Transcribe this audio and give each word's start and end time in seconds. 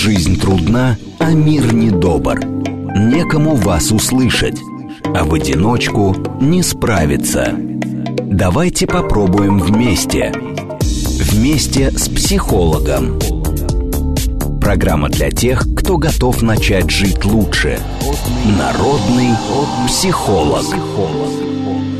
Жизнь 0.00 0.38
трудна, 0.38 0.96
а 1.18 1.32
мир 1.32 1.74
недобр. 1.74 2.38
Некому 2.94 3.56
вас 3.56 3.90
услышать, 3.90 4.56
а 5.04 5.24
в 5.24 5.34
одиночку 5.34 6.14
не 6.40 6.62
справиться. 6.62 7.52
Давайте 8.22 8.86
попробуем 8.86 9.58
вместе. 9.58 10.32
Вместе 10.80 11.90
с 11.90 12.08
психологом. 12.08 13.18
Программа 14.60 15.08
для 15.08 15.32
тех, 15.32 15.66
кто 15.76 15.96
готов 15.96 16.42
начать 16.42 16.88
жить 16.90 17.24
лучше. 17.24 17.80
Народный 18.56 19.34
психолог. 19.88 20.64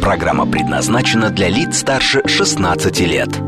Программа 0.01 0.47
предназначена 0.47 1.31
для 1.31 1.49
лиц 1.49 1.79
старше 1.79 2.23
16 2.25 3.01
лет. 3.01 3.48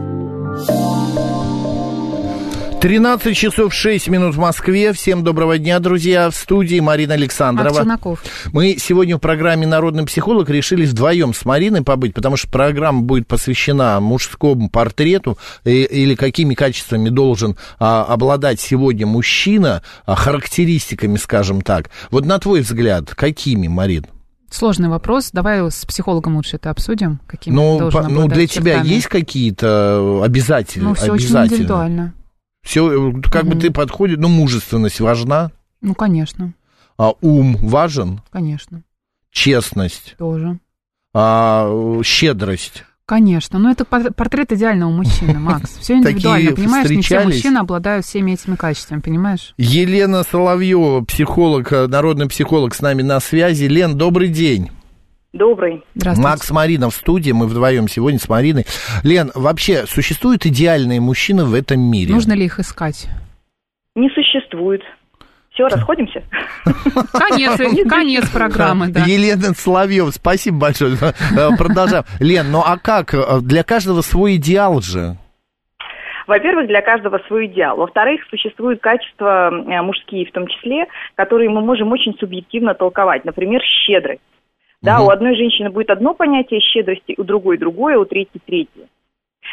13 2.81 3.37
часов 3.37 3.75
6 3.75 4.09
минут 4.09 4.35
в 4.35 4.39
Москве. 4.39 4.95
Всем 4.95 5.23
доброго 5.23 5.59
дня, 5.59 5.81
друзья. 5.81 6.31
В 6.31 6.35
студии 6.35 6.81
Марина 6.81 7.13
Александрова. 7.13 7.81
Акченаков. 7.81 8.25
Мы 8.55 8.77
сегодня 8.79 9.19
в 9.19 9.21
программе 9.21 9.67
«Народный 9.67 10.07
психолог» 10.07 10.49
решили 10.49 10.87
вдвоем 10.87 11.35
с 11.35 11.45
Мариной 11.45 11.83
побыть, 11.83 12.15
потому 12.15 12.39
что 12.39 12.49
программа 12.49 13.03
будет 13.03 13.29
посвящена 13.29 14.01
мужскому 14.01 14.71
портрету 14.71 15.37
и, 15.65 15.83
или 15.83 16.15
какими 16.15 16.55
качествами 16.55 17.11
должен 17.11 17.59
а, 17.79 18.05
обладать 18.05 18.61
сегодня 18.61 19.07
мужчина, 19.07 19.83
а, 20.07 20.15
характеристиками, 20.15 21.19
скажем 21.19 21.61
так. 21.61 21.91
Вот 22.11 22.25
на 22.25 22.39
твой 22.39 22.63
взгляд, 22.63 23.15
какими, 23.15 23.69
Марин? 23.69 24.07
Сложный 24.51 24.89
вопрос. 24.89 25.31
Давай 25.35 25.61
с 25.71 25.85
психологом 25.85 26.37
лучше 26.37 26.57
это 26.57 26.71
обсудим. 26.71 27.21
Какими 27.27 27.55
Ну, 27.55 27.91
по- 27.91 28.09
ну 28.09 28.27
для 28.27 28.47
тебя 28.47 28.77
чертами. 28.77 28.89
есть 28.89 29.07
какие-то 29.07 30.23
обязательные? 30.25 30.89
Ну, 30.89 30.95
все 30.95 31.13
очень 31.13 31.29
индивидуально. 31.29 32.15
Все, 32.63 33.13
как 33.31 33.45
бы 33.45 33.53
Мгм. 33.53 33.61
ты 33.61 33.71
подходит, 33.71 34.19
ну, 34.21 34.29
мужественность 34.29 35.01
важна, 35.01 35.51
Ну, 35.81 35.95
конечно, 35.95 36.53
а 36.99 37.13
ум 37.21 37.57
важен, 37.57 38.21
конечно, 38.31 38.83
честность, 39.33 40.15
тоже. 40.19 40.59
а, 41.15 42.01
щедрость. 42.05 42.85
Конечно, 43.07 43.59
но 43.59 43.73
это 43.73 43.85
пор- 43.85 44.13
портрет 44.13 44.53
идеального 44.53 44.91
мужчины, 44.91 45.35
Макс. 45.41 45.79
Все 45.81 45.95
индивидуально, 45.95 46.51
Такие 46.51 46.65
понимаешь? 46.65 46.91
Не 46.91 47.03
все 47.03 47.21
мужчины 47.25 47.59
обладают 47.59 48.07
всеми 48.07 48.33
этими 48.33 48.55
качествами, 48.55 49.01
понимаешь? 49.01 49.53
Елена 49.59 50.23
Соловьева, 50.23 51.05
психолог, 51.05 51.73
э, 51.73 51.89
народный 51.89 52.29
психолог 52.29 52.73
с 52.73 52.81
нами 52.81 53.03
на 53.03 53.19
связи. 53.19 53.65
Лен, 53.65 53.99
добрый 53.99 54.29
день. 54.29 54.71
Добрый. 55.33 55.85
Здравствуйте. 55.95 56.29
Макс 56.29 56.51
Марина 56.51 56.91
в 56.91 56.95
студии, 56.95 57.31
мы 57.31 57.47
вдвоем 57.47 57.87
сегодня 57.87 58.19
с 58.19 58.29
Мариной. 58.29 58.65
Лен, 59.05 59.31
вообще 59.35 59.87
существуют 59.87 60.45
идеальные 60.45 61.01
мужчины 61.01 61.45
в 61.45 61.55
этом 61.55 61.81
мире? 61.81 62.13
Нужно 62.13 62.33
ли 62.33 62.47
их 62.47 62.59
искать? 62.59 63.09
Не 63.95 64.11
существует. 64.11 64.83
Все, 65.53 65.67
расходимся. 65.67 66.23
Конец, 67.13 67.59
конец 67.89 68.29
программы, 68.31 68.89
да. 68.89 69.05
Елена 69.05 69.53
Соловьева, 69.55 70.11
спасибо 70.11 70.59
большое. 70.59 70.95
Э, 70.95 71.57
Продолжаем. 71.57 72.05
Лен, 72.19 72.51
ну 72.51 72.63
а 72.65 72.79
как? 72.79 73.15
Э, 73.15 73.41
Для 73.41 73.63
каждого 73.63 74.01
свой 74.01 74.37
идеал 74.37 74.81
же. 74.81 75.17
Во-первых, 76.27 76.69
для 76.69 76.81
каждого 76.81 77.19
свой 77.27 77.47
идеал. 77.47 77.77
Во-вторых, 77.77 78.21
существуют 78.31 78.81
качества 78.81 79.51
э, 79.51 79.83
мужские 79.83 80.27
в 80.27 80.33
том 80.33 80.47
числе, 80.47 80.87
которые 81.17 81.51
мы 81.51 81.61
можем 81.61 81.91
очень 81.91 82.15
субъективно 82.19 82.75
толковать. 82.75 83.25
Например, 83.25 83.61
щедрость. 83.87 84.21
Да, 84.83 84.99
Мгм. 84.99 85.07
у 85.07 85.11
одной 85.11 85.37
женщины 85.37 85.71
будет 85.71 85.91
одно 85.91 86.15
понятие 86.15 86.61
щедрости, 86.61 87.15
у 87.19 87.25
другой 87.25 87.59
другое, 87.59 87.99
у 87.99 88.05
третьей 88.05 88.41
третье. 88.45 88.89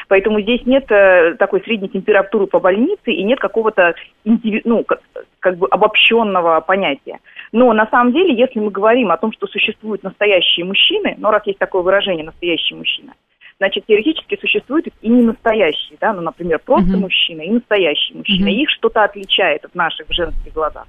Поэтому 0.10 0.42
здесь 0.42 0.66
нет 0.66 0.90
э, 0.92 1.36
такой 1.40 1.62
средней 1.62 1.90
температуры 1.90 2.46
по 2.48 2.60
больнице 2.60 3.12
и 3.12 3.24
нет 3.24 3.40
какого-то 3.40 3.96
ну, 4.24 4.84
как, 4.84 5.02
как 5.40 5.58
бы 5.58 5.68
обобщенного 5.68 6.60
понятия. 6.62 7.20
Но 7.52 7.72
на 7.74 7.88
самом 7.88 8.14
деле, 8.14 8.36
если 8.36 8.60
мы 8.60 8.70
говорим 8.70 9.12
о 9.12 9.18
том, 9.18 9.32
что 9.32 9.48
существуют 9.48 10.04
настоящие 10.04 10.66
мужчины, 10.66 11.16
но 11.18 11.32
раз 11.32 11.46
есть 11.46 11.60
такое 11.60 11.82
выражение 11.82 12.26
«настоящий 12.26 12.76
мужчина», 12.76 13.14
значит, 13.60 13.86
теоретически 13.88 14.38
существуют 14.40 14.88
и 15.02 15.10
не 15.10 15.24
настоящие, 15.24 15.98
да, 16.00 16.14
ну, 16.14 16.22
например, 16.22 16.60
просто 16.64 16.92
Мгм. 16.92 17.02
мужчина 17.02 17.42
и 17.42 17.50
настоящий 17.50 18.14
мужчина. 18.14 18.50
И 18.50 18.62
Их 18.62 18.70
что-то 18.70 19.04
отличает 19.04 19.66
от 19.66 19.74
наших 19.74 20.08
в 20.08 20.14
женских 20.14 20.54
глазах. 20.54 20.86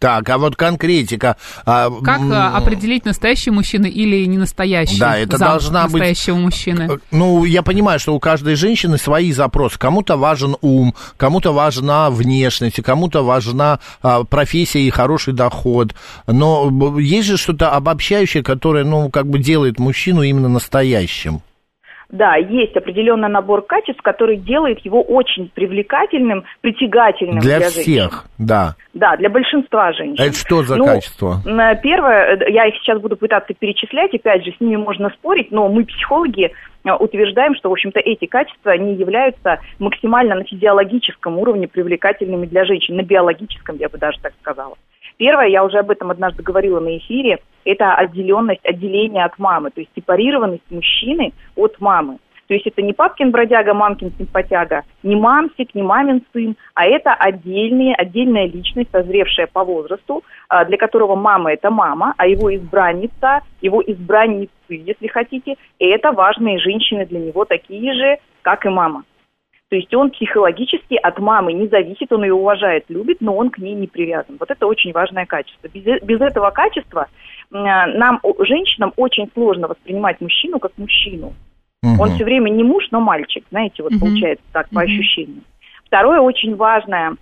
Так, 0.00 0.30
а 0.30 0.38
вот 0.38 0.56
конкретика. 0.56 1.36
а, 1.66 1.90
Как 2.02 2.22
а, 2.32 2.56
определить, 2.56 3.04
настоящий 3.04 3.50
мужчина 3.50 3.84
или 3.84 4.24
не 4.24 4.38
настоящий? 4.38 4.98
Да, 4.98 5.18
это 5.18 5.36
должна 5.36 5.84
быть- 5.84 5.92
настоящего 5.92 6.36
мужчины. 6.36 6.98
Ну, 7.10 7.44
я 7.44 7.62
понимаю, 7.62 8.00
что 8.00 8.14
у 8.14 8.18
каждой 8.18 8.54
женщины 8.54 8.96
свои 8.96 9.30
запросы. 9.30 9.78
Кому-то 9.78 10.16
важен 10.16 10.56
ум, 10.62 10.94
кому-то 11.18 11.52
важна 11.52 12.08
внешность, 12.08 12.82
кому-то 12.82 13.22
важна 13.22 13.78
а, 14.02 14.24
профессия 14.24 14.80
и 14.80 14.88
хороший 14.88 15.34
доход. 15.34 15.94
Но 16.26 16.98
есть 16.98 17.28
же 17.28 17.36
что-то 17.36 17.70
обобщающее, 17.72 18.42
которое, 18.42 18.84
ну, 18.84 19.10
как 19.10 19.26
бы 19.26 19.38
делает 19.38 19.78
мужчину 19.78 20.22
именно 20.22 20.48
настоящим. 20.48 21.42
Да, 22.10 22.34
есть 22.36 22.76
определенный 22.76 23.28
набор 23.28 23.62
качеств, 23.62 24.02
который 24.02 24.36
делает 24.36 24.80
его 24.80 25.00
очень 25.00 25.48
привлекательным, 25.54 26.44
притягательным 26.60 27.38
Для 27.38 27.58
для, 27.58 27.68
женщин. 27.70 27.82
всех, 27.82 28.24
да. 28.38 28.74
Да, 28.94 29.16
для 29.16 29.30
большинства 29.30 29.92
женщин. 29.92 30.24
Это 30.24 30.36
что 30.36 30.62
за 30.62 30.76
Ну, 30.76 30.86
качество? 30.86 31.36
Первое, 31.82 32.38
я 32.48 32.66
их 32.66 32.74
сейчас 32.82 33.00
буду 33.00 33.16
пытаться 33.16 33.54
перечислять, 33.54 34.12
опять 34.12 34.44
же, 34.44 34.52
с 34.56 34.60
ними 34.60 34.76
можно 34.76 35.10
спорить, 35.10 35.52
но 35.52 35.68
мы, 35.68 35.84
психологи, 35.84 36.50
э, 36.84 36.92
утверждаем, 36.92 37.54
что, 37.54 37.68
в 37.68 37.72
общем-то, 37.72 38.00
эти 38.00 38.26
качества, 38.26 38.72
они 38.72 38.94
являются 38.94 39.60
максимально 39.78 40.34
на 40.34 40.44
физиологическом 40.44 41.38
уровне 41.38 41.68
привлекательными 41.68 42.46
для 42.46 42.64
женщин, 42.64 42.96
на 42.96 43.02
биологическом, 43.02 43.76
я 43.76 43.88
бы 43.88 43.98
даже 43.98 44.18
так 44.20 44.32
сказала. 44.40 44.74
Первое, 45.20 45.48
я 45.48 45.62
уже 45.64 45.76
об 45.76 45.90
этом 45.90 46.10
однажды 46.10 46.42
говорила 46.42 46.80
на 46.80 46.96
эфире, 46.96 47.40
это 47.66 47.94
отделенность, 47.94 48.64
отделение 48.64 49.22
от 49.26 49.38
мамы, 49.38 49.70
то 49.70 49.82
есть 49.82 49.90
сепарированность 49.94 50.64
мужчины 50.70 51.34
от 51.56 51.78
мамы. 51.78 52.16
То 52.46 52.54
есть 52.54 52.66
это 52.66 52.80
не 52.80 52.94
папкин 52.94 53.30
бродяга, 53.30 53.74
мамкин 53.74 54.14
симпатяга, 54.16 54.84
не 55.02 55.16
мамсик, 55.16 55.74
не 55.74 55.82
мамин 55.82 56.22
сын, 56.32 56.56
а 56.72 56.86
это 56.86 57.12
отдельные, 57.12 57.94
отдельная 57.96 58.46
личность, 58.46 58.88
созревшая 58.92 59.46
по 59.46 59.62
возрасту, 59.62 60.24
а, 60.48 60.64
для 60.64 60.78
которого 60.78 61.16
мама– 61.16 61.52
это 61.52 61.70
мама, 61.70 62.14
а 62.16 62.26
его 62.26 62.56
избранница, 62.56 63.42
его 63.60 63.82
избранницы, 63.86 64.50
если 64.70 65.06
хотите, 65.06 65.56
и 65.78 65.86
это 65.86 66.12
важные 66.12 66.58
женщины 66.58 67.04
для 67.04 67.20
него 67.20 67.44
такие 67.44 67.92
же, 67.92 68.16
как 68.40 68.64
и 68.64 68.70
мама. 68.70 69.04
То 69.70 69.76
есть 69.76 69.94
он 69.94 70.10
психологически 70.10 70.96
от 70.96 71.20
мамы 71.20 71.52
не 71.52 71.68
зависит, 71.68 72.12
он 72.12 72.24
ее 72.24 72.34
уважает, 72.34 72.86
любит, 72.88 73.18
но 73.20 73.36
он 73.36 73.50
к 73.50 73.58
ней 73.58 73.74
не 73.74 73.86
привязан. 73.86 74.36
Вот 74.40 74.50
это 74.50 74.66
очень 74.66 74.90
важное 74.92 75.26
качество. 75.26 75.68
Без, 75.68 75.86
э- 75.86 76.00
без 76.04 76.20
этого 76.20 76.50
качества 76.50 77.06
а, 77.52 77.86
нам, 77.86 78.20
женщинам, 78.40 78.92
очень 78.96 79.30
сложно 79.32 79.68
воспринимать 79.68 80.20
мужчину 80.20 80.58
как 80.58 80.72
мужчину. 80.76 81.34
Мгм. 81.84 82.00
Он 82.00 82.10
все 82.10 82.24
время 82.24 82.50
не 82.50 82.64
муж, 82.64 82.88
но 82.90 83.00
мальчик, 83.00 83.44
знаете, 83.50 83.84
вот 83.84 83.92
Мгм. 83.92 84.00
получается 84.00 84.44
так 84.52 84.68
по 84.70 84.80
ощущениям. 84.80 85.44
Второе 85.84 86.20
очень 86.20 86.56
важное 86.56 87.14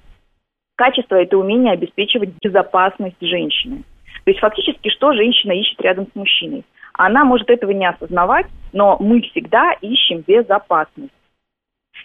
качество– 0.75 1.15
это 1.17 1.37
умение 1.37 1.75
обеспечивать 1.75 2.31
безопасность 2.43 3.21
женщины. 3.21 3.83
То 4.25 4.31
есть 4.31 4.41
фактически 4.41 4.89
что 4.89 5.13
женщина 5.13 5.53
ищет 5.53 5.79
рядом 5.83 6.07
с 6.11 6.15
мужчиной? 6.15 6.65
Она 6.95 7.25
может 7.25 7.51
этого 7.51 7.73
не 7.73 7.87
осознавать, 7.87 8.47
но 8.73 8.97
мы 9.01 9.21
всегда 9.21 9.73
ищем 9.83 10.25
безопасность. 10.27 11.13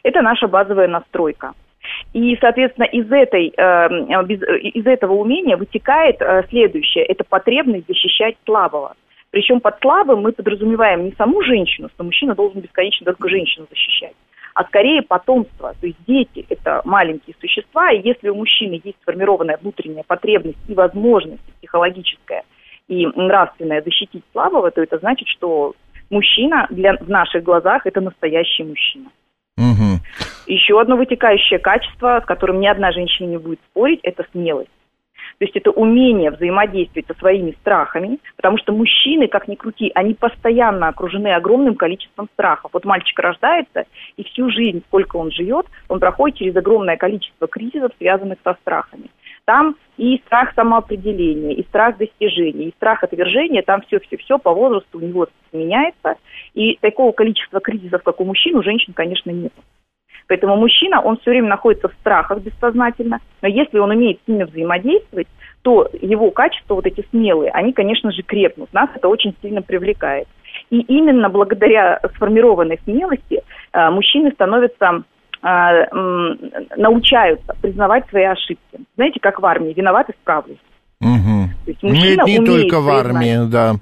Это 0.01 0.21
наша 0.21 0.47
базовая 0.47 0.87
настройка. 0.87 1.53
И, 2.13 2.37
соответственно, 2.39 2.85
из, 2.85 3.11
этой, 3.11 3.53
э, 3.55 4.23
без- 4.23 4.41
э, 4.41 4.57
из 4.59 4.85
этого 4.85 5.13
умения 5.13 5.57
вытекает 5.57 6.21
э, 6.21 6.43
следующее. 6.49 7.05
Это 7.05 7.23
потребность 7.23 7.87
защищать 7.87 8.35
слабого. 8.45 8.95
Причем 9.31 9.59
под 9.59 9.79
слабым 9.81 10.21
мы 10.21 10.31
подразумеваем 10.31 11.05
не 11.05 11.11
саму 11.13 11.41
женщину, 11.41 11.89
что 11.89 12.03
мужчина 12.03 12.35
должен 12.35 12.61
бесконечно 12.61 13.05
только 13.05 13.29
женщину 13.29 13.65
защищать, 13.69 14.13
а 14.53 14.63
скорее 14.65 15.01
потомство. 15.01 15.73
То 15.81 15.87
есть 15.87 15.97
дети– 16.05 16.45
это 16.49 16.81
маленькие 16.85 17.35
существа, 17.41 17.91
и 17.91 18.07
если 18.07 18.29
у 18.29 18.35
мужчины 18.35 18.79
есть 18.83 18.97
сформированная 19.01 19.57
внутренняя 19.57 20.03
потребность 20.03 20.59
и 20.67 20.75
возможность 20.75 21.41
психологическая 21.57 22.43
и 22.87 23.07
нравственная 23.07 23.81
защитить 23.81 24.23
слабого, 24.33 24.69
то 24.69 24.83
это 24.83 24.99
значит, 24.99 25.27
что 25.27 25.73
мужчина 26.11 26.67
для, 26.69 26.93
в 26.93 27.09
наших 27.09 27.43
глазах– 27.43 27.81
это 27.87 28.01
настоящий 28.01 28.63
мужчина. 28.63 29.09
Мгм. 29.57 29.99
Еще 30.47 30.79
одно 30.79 30.97
вытекающее 30.97 31.59
качество, 31.59 32.19
с 32.21 32.25
которым 32.25 32.59
ни 32.59 32.67
одна 32.67 32.91
женщина 32.91 33.27
не 33.27 33.37
будет 33.37 33.59
спорить, 33.69 33.99
это 34.03 34.25
смелость. 34.31 34.69
То 35.39 35.45
есть 35.45 35.55
это 35.55 35.71
умение 35.71 36.31
взаимодействовать 36.31 37.07
со 37.07 37.13
своими 37.15 37.51
страхами, 37.61 38.19
потому 38.35 38.57
что 38.57 38.71
мужчины, 38.71 39.27
как 39.27 39.47
ни 39.47 39.55
крути, 39.55 39.91
они 39.95 40.13
постоянно 40.13 40.89
окружены 40.89 41.33
огромным 41.33 41.75
количеством 41.75 42.29
страхов. 42.33 42.71
Вот 42.73 42.85
мальчик 42.85 43.17
рождается, 43.19 43.85
и 44.15 44.23
всю 44.23 44.49
жизнь, 44.49 44.83
сколько 44.87 45.17
он 45.17 45.31
живет, 45.31 45.65
он 45.89 45.99
проходит 45.99 46.37
через 46.37 46.55
огромное 46.55 46.97
количество 46.97 47.47
кризисов, 47.47 47.91
связанных 47.97 48.39
со 48.43 48.53
страхами. 48.61 49.09
Там 49.45 49.75
и 49.97 50.21
страх 50.25 50.53
самоопределения, 50.55 51.53
и 51.53 51.63
страх 51.63 51.97
достижения, 51.97 52.67
и 52.67 52.73
страх 52.75 53.03
отвержения, 53.03 53.61
там 53.61 53.81
все-все-все 53.81 54.39
по 54.39 54.53
возрасту 54.53 54.99
у 54.99 55.01
него 55.01 55.27
меняется. 55.51 56.15
И 56.53 56.77
такого 56.77 57.11
количества 57.11 57.59
кризисов, 57.59 58.03
как 58.03 58.21
у 58.21 58.25
мужчин, 58.25 58.55
у 58.55 58.63
женщин, 58.63 58.93
конечно, 58.93 59.31
нет. 59.31 59.51
Поэтому 60.27 60.55
мужчина, 60.55 61.01
он 61.01 61.17
все 61.17 61.31
время 61.31 61.49
находится 61.49 61.89
в 61.89 61.93
страхах 61.95 62.39
бессознательно, 62.39 63.19
но 63.41 63.47
если 63.49 63.77
он 63.79 63.91
умеет 63.91 64.19
с 64.23 64.27
ними 64.27 64.43
взаимодействовать, 64.43 65.27
то 65.61 65.89
его 66.01 66.31
качества, 66.31 66.75
вот 66.75 66.85
эти 66.85 67.05
смелые, 67.09 67.51
они, 67.51 67.73
конечно 67.73 68.11
же, 68.11 68.21
крепнут. 68.21 68.71
Нас 68.73 68.89
это 68.95 69.07
очень 69.07 69.35
сильно 69.41 69.61
привлекает. 69.61 70.27
И 70.69 70.79
именно 70.79 71.29
благодаря 71.29 71.99
сформированной 72.15 72.79
смелости 72.83 73.41
э, 73.73 73.89
мужчины 73.89 74.31
становятся 74.31 75.03
научаются 75.43 77.53
признавать 77.61 78.07
свои 78.09 78.23
ошибки. 78.23 78.79
Знаете, 78.95 79.19
как 79.19 79.41
в 79.41 79.45
армии, 79.45 79.73
виноват 79.73 80.09
исправлюсь. 80.09 80.57
Угу. 81.01 81.49
То 81.65 81.71
есть 81.71 81.83
мужчина 81.83 82.23
Нет, 82.25 82.39
не 82.39 82.45
только 82.45 82.79
в 82.79 82.89
армии, 82.89 83.51
да. 83.51 83.73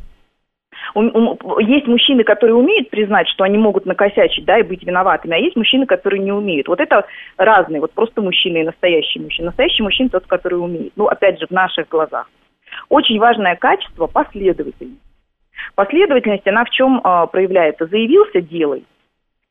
Есть 1.60 1.88
мужчины, 1.88 2.24
которые 2.24 2.56
умеют 2.56 2.90
признать, 2.90 3.28
что 3.30 3.44
они 3.44 3.58
могут 3.58 3.86
накосячить, 3.86 4.46
да, 4.46 4.60
и 4.60 4.64
быть 4.64 4.84
виноватыми, 4.84 5.36
а 5.36 5.38
есть 5.38 5.56
мужчины, 5.56 5.86
которые 5.86 6.22
не 6.22 6.32
умеют. 6.32 6.68
Вот 6.68 6.80
это 6.80 7.06
разные, 7.38 7.80
вот 7.80 7.94
просто 7.94 8.22
мужчины 8.22 8.62
и 8.62 8.66
настоящий 8.66 9.20
мужчина. 9.20 9.48
Настоящий 9.48 9.84
мужчина 9.84 10.10
тот, 10.10 10.26
который 10.26 10.56
умеет. 10.56 10.94
Ну, 10.96 11.08
опять 11.08 11.40
же, 11.40 11.48
в 11.48 11.52
наших 11.52 11.88
глазах. 11.88 12.30
Очень 12.90 13.20
важное 13.20 13.56
качество– 13.56 14.08
последовательность. 14.08 15.00
Последовательность, 15.76 16.48
она 16.48 16.66
в 16.66 16.70
чем 16.72 17.00
э, 17.00 17.28
проявляется? 17.32 17.86
Заявился– 17.86 18.42
делай. 18.42 18.84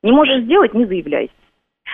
Не 0.02 0.12
можешь 0.12 0.42
сделать– 0.42 0.72
не 0.74 0.84
заявляйся. 0.84 1.32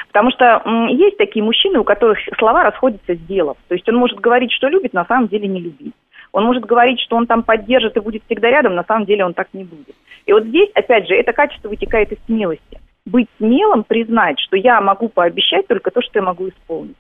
Потому 0.09 0.31
что 0.31 0.63
м, 0.65 0.89
есть 0.89 1.17
такие 1.17 1.45
мужчины, 1.45 1.79
у 1.79 1.85
которых 1.85 2.19
слова 2.39 2.63
расходятся 2.63 3.15
с 3.15 3.19
делом. 3.21 3.57
То 3.69 3.75
есть 3.75 3.89
он 3.89 3.97
может 3.97 4.21
говорить, 4.21 4.53
что 4.53 4.69
любит, 4.69 4.93
на 4.93 5.05
самом 5.05 5.29
деле 5.29 5.49
не 5.49 5.61
любит. 5.61 5.95
Он 6.33 6.45
может 6.45 6.65
говорить, 6.65 7.01
что 7.01 7.17
он 7.17 7.27
там 7.27 7.43
поддержит 7.43 7.97
и 7.97 8.01
будет 8.01 8.23
всегда 8.27 8.51
рядом, 8.51 8.75
на 8.75 8.85
самом 8.85 9.07
деле 9.07 9.25
он 9.25 9.35
так 9.35 9.49
не 9.53 9.65
будет. 9.65 9.95
И 10.27 10.33
вот 10.33 10.45
здесь, 10.45 10.69
опять 10.75 11.09
же, 11.09 11.15
это 11.15 11.33
качество 11.33 11.69
вытекает 11.69 12.13
из 12.13 12.19
смелости. 12.27 12.81
Быть 13.07 13.29
смелым, 13.39 13.85
признать, 13.85 14.39
что 14.41 14.57
я 14.57 14.81
могу 14.81 15.09
пообещать 15.09 15.67
только 15.69 15.91
то, 15.91 16.03
что 16.03 16.19
я 16.19 16.23
могу 16.23 16.49
исполнить. 16.49 16.97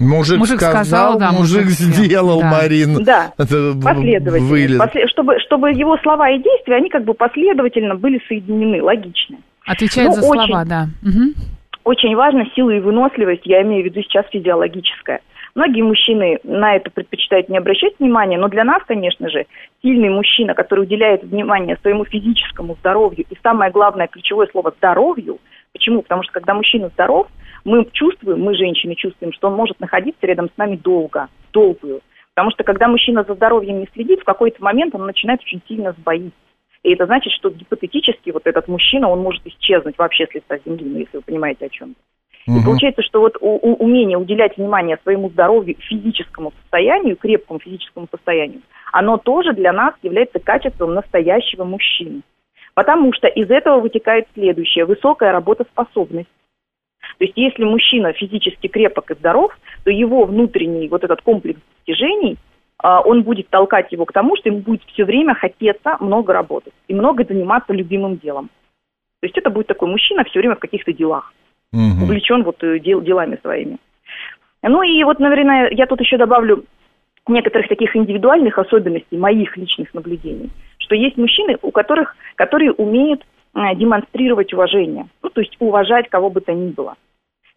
Мужик, 0.00 0.38
мужик 0.38 0.56
сказал, 0.56 0.84
сказал 0.84 1.18
да, 1.18 1.30
мужик, 1.32 1.64
мужик 1.64 1.78
сделал, 1.78 2.40
да. 2.40 2.50
Марин. 2.50 3.04
Да, 3.04 3.32
последовательно. 3.36 4.84
После, 4.84 5.06
чтобы, 5.08 5.38
чтобы 5.40 5.70
его 5.72 5.98
слова 5.98 6.30
и 6.30 6.38
действия, 6.38 6.76
они 6.76 6.88
как 6.88 7.04
бы 7.04 7.14
последовательно 7.14 7.94
были 7.94 8.20
соединены, 8.26 8.82
логично. 8.82 9.36
Отвечает 9.66 10.08
ну, 10.08 10.14
за 10.14 10.26
очень, 10.26 10.46
слова, 10.46 10.64
да. 10.64 10.88
Угу. 11.02 11.34
Очень 11.84 12.14
важно 12.14 12.46
сила 12.54 12.70
и 12.70 12.80
выносливость, 12.80 13.46
я 13.46 13.62
имею 13.62 13.82
в 13.82 13.86
виду 13.86 14.02
сейчас 14.02 14.26
физиологическая. 14.30 15.20
Многие 15.54 15.82
мужчины 15.82 16.38
на 16.44 16.76
это 16.76 16.90
предпочитают 16.90 17.48
не 17.48 17.58
обращать 17.58 17.98
внимания, 17.98 18.38
но 18.38 18.48
для 18.48 18.64
нас, 18.64 18.82
конечно 18.86 19.28
же, 19.28 19.46
сильный 19.82 20.10
мужчина, 20.10 20.54
который 20.54 20.84
уделяет 20.84 21.24
внимание 21.24 21.76
своему 21.82 22.04
физическому 22.04 22.76
здоровью 22.76 23.24
и 23.28 23.36
самое 23.42 23.72
главное 23.72 24.06
ключевое 24.06 24.46
слово 24.48 24.72
здоровью. 24.76 25.38
Почему? 25.72 26.02
Потому 26.02 26.22
что 26.22 26.32
когда 26.32 26.54
мужчина 26.54 26.88
здоров, 26.90 27.26
мы 27.64 27.86
чувствуем, 27.92 28.42
мы 28.42 28.54
женщины 28.54 28.94
чувствуем, 28.94 29.32
что 29.32 29.48
он 29.48 29.54
может 29.54 29.80
находиться 29.80 30.24
рядом 30.26 30.48
с 30.48 30.56
нами 30.56 30.76
долго, 30.76 31.28
долгую. 31.52 32.00
Потому 32.34 32.52
что 32.52 32.62
когда 32.62 32.86
мужчина 32.86 33.24
за 33.24 33.34
здоровьем 33.34 33.80
не 33.80 33.88
следит, 33.92 34.20
в 34.20 34.24
какой-то 34.24 34.62
момент 34.62 34.94
он 34.94 35.04
начинает 35.04 35.40
очень 35.40 35.60
сильно 35.66 35.92
сбоить. 35.92 36.32
И 36.82 36.92
это 36.92 37.06
значит, 37.06 37.32
что 37.32 37.50
гипотетически 37.50 38.30
вот 38.30 38.46
этот 38.46 38.68
мужчина, 38.68 39.08
он 39.08 39.20
может 39.20 39.46
исчезнуть 39.46 39.98
вообще 39.98 40.26
с 40.26 40.34
лица 40.34 40.58
земли, 40.64 40.84
ну, 40.84 40.98
если 40.98 41.18
вы 41.18 41.22
понимаете 41.22 41.66
о 41.66 41.68
чем. 41.68 41.94
Угу. 42.46 42.58
И 42.58 42.64
получается, 42.64 43.02
что 43.02 43.20
вот 43.20 43.36
у, 43.40 43.48
у, 43.48 43.74
умение 43.74 44.16
уделять 44.16 44.56
внимание 44.56 44.98
своему 45.02 45.28
здоровью, 45.28 45.76
физическому 45.78 46.52
состоянию, 46.62 47.16
крепкому 47.16 47.60
физическому 47.60 48.08
состоянию, 48.10 48.62
оно 48.92 49.18
тоже 49.18 49.52
для 49.52 49.72
нас 49.72 49.94
является 50.02 50.38
качеством 50.38 50.94
настоящего 50.94 51.64
мужчины. 51.64 52.22
Потому 52.74 53.12
что 53.12 53.26
из 53.26 53.50
этого 53.50 53.80
вытекает 53.80 54.26
следующее– 54.34 54.84
высокая 54.86 55.32
работоспособность. 55.32 56.28
То 57.18 57.24
есть 57.24 57.36
если 57.36 57.64
мужчина 57.64 58.12
физически 58.12 58.68
крепок 58.68 59.10
и 59.10 59.14
здоров, 59.14 59.52
то 59.84 59.90
его 59.90 60.24
внутренний 60.24 60.88
вот 60.88 61.04
этот 61.04 61.20
комплекс 61.20 61.60
достижений, 61.76 62.36
он 62.82 63.22
будет 63.22 63.48
толкать 63.48 63.92
его 63.92 64.04
к 64.04 64.12
тому, 64.12 64.36
что 64.36 64.48
ему 64.48 64.60
будет 64.60 64.82
все 64.84 65.04
время 65.04 65.34
хотеться 65.34 65.96
много 66.00 66.32
работать 66.32 66.72
и 66.88 66.94
много 66.94 67.24
заниматься 67.24 67.72
любимым 67.72 68.16
делом. 68.16 68.48
То 69.20 69.26
есть 69.26 69.36
это 69.36 69.50
будет 69.50 69.66
такой 69.66 69.88
мужчина 69.88 70.24
все 70.24 70.38
время 70.38 70.56
в 70.56 70.60
каких-то 70.60 70.92
делах 70.92 71.32
угу. 71.72 72.04
увлечен 72.04 72.42
вот 72.42 72.62
э, 72.62 72.78
дел, 72.78 73.00
делами 73.00 73.38
своими. 73.42 73.78
Ну 74.62 74.82
и 74.82 75.02
вот, 75.04 75.18
наверное, 75.18 75.70
я 75.70 75.86
тут 75.86 76.00
еще 76.00 76.18
добавлю 76.18 76.64
некоторых 77.28 77.68
таких 77.68 77.94
индивидуальных 77.96 78.58
особенностей 78.58 79.16
моих 79.16 79.56
личных 79.56 79.94
наблюдений, 79.94 80.50
что 80.78 80.94
есть 80.94 81.16
мужчины, 81.16 81.56
у 81.62 81.70
которых, 81.70 82.16
которые 82.34 82.72
умеют 82.72 83.22
э, 83.54 83.74
демонстрировать 83.76 84.52
уважение, 84.52 85.06
ну 85.22 85.30
то 85.30 85.40
есть 85.40 85.56
уважать 85.60 86.08
кого 86.08 86.30
бы 86.30 86.40
то 86.40 86.52
ни 86.52 86.70
было. 86.70 86.96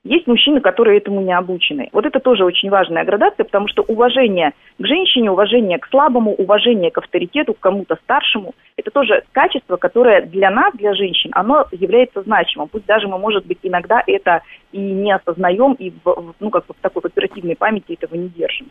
Есть 0.05 0.27
мужчины, 0.27 0.59
которые 0.59 0.97
этому 0.97 1.21
не 1.21 1.31
обучены. 1.31 1.87
Вот 1.93 2.05
это 2.05 2.19
тоже 2.19 2.43
очень 2.43 2.69
важная 2.69 3.05
градация, 3.05 3.45
потому 3.45 3.69
что 3.69 3.83
уважение 3.83 4.51
к 4.77 4.85
женщине, 4.85 5.31
уважение 5.31 5.79
к 5.79 5.87
слабому, 5.87 6.33
уважение 6.33 6.91
к 6.91 6.97
авторитету, 6.97 7.53
к 7.53 7.61
кому-то 7.61 7.95
старшему, 8.03 8.53
это 8.75 8.91
тоже 8.91 9.23
качество, 9.31 9.77
которое 9.77 10.23
для 10.23 10.51
нас, 10.51 10.73
для 10.73 10.93
женщин, 10.93 11.31
оно 11.33 11.67
является 11.71 12.21
значимым. 12.21 12.67
Пусть 12.67 12.85
даже 12.85 13.07
мы, 13.07 13.17
может 13.17 13.45
быть, 13.45 13.59
иногда 13.63 14.03
это 14.05 14.41
и 14.73 14.77
не 14.77 15.13
осознаем, 15.13 15.73
и 15.73 15.93
в, 16.03 16.33
ну, 16.39 16.49
как 16.49 16.65
бы 16.65 16.73
в 16.73 16.81
такой 16.81 17.03
оперативной 17.05 17.55
памяти 17.55 17.93
этого 17.93 18.15
не 18.15 18.27
держим. 18.27 18.67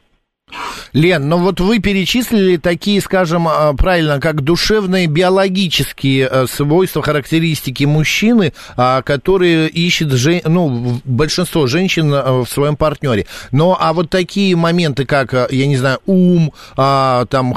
Лен, 0.93 1.29
ну 1.29 1.39
вот 1.39 1.61
вы 1.61 1.79
перечислили 1.79 2.57
такие, 2.57 3.01
скажем, 3.01 3.49
а, 3.49 3.73
правильно, 3.75 4.21
как 4.21 4.43
душевные 4.43 5.07
биологические 5.07 6.29
э, 6.31 6.47
свойства, 6.47 7.03
характеристики 7.03 7.85
мужчины, 7.85 8.53
а, 8.77 9.03
которые 9.03 9.69
ищет, 9.69 10.13
ну, 10.45 11.01
большинство 11.05 11.67
женщин 11.67 12.13
э, 12.13 12.43
в 12.43 12.47
своем 12.47 12.77
партнере. 12.77 13.27
Но, 13.53 13.77
а 13.79 13.93
вот 13.93 14.11
такие 14.11 14.55
моменты, 14.55 15.07
как, 15.07 15.33
э, 15.33 15.47
я 15.51 15.67
не 15.67 15.77
знаю, 15.77 15.99
ум, 16.07 16.53
а, 16.77 17.25
там, 17.27 17.55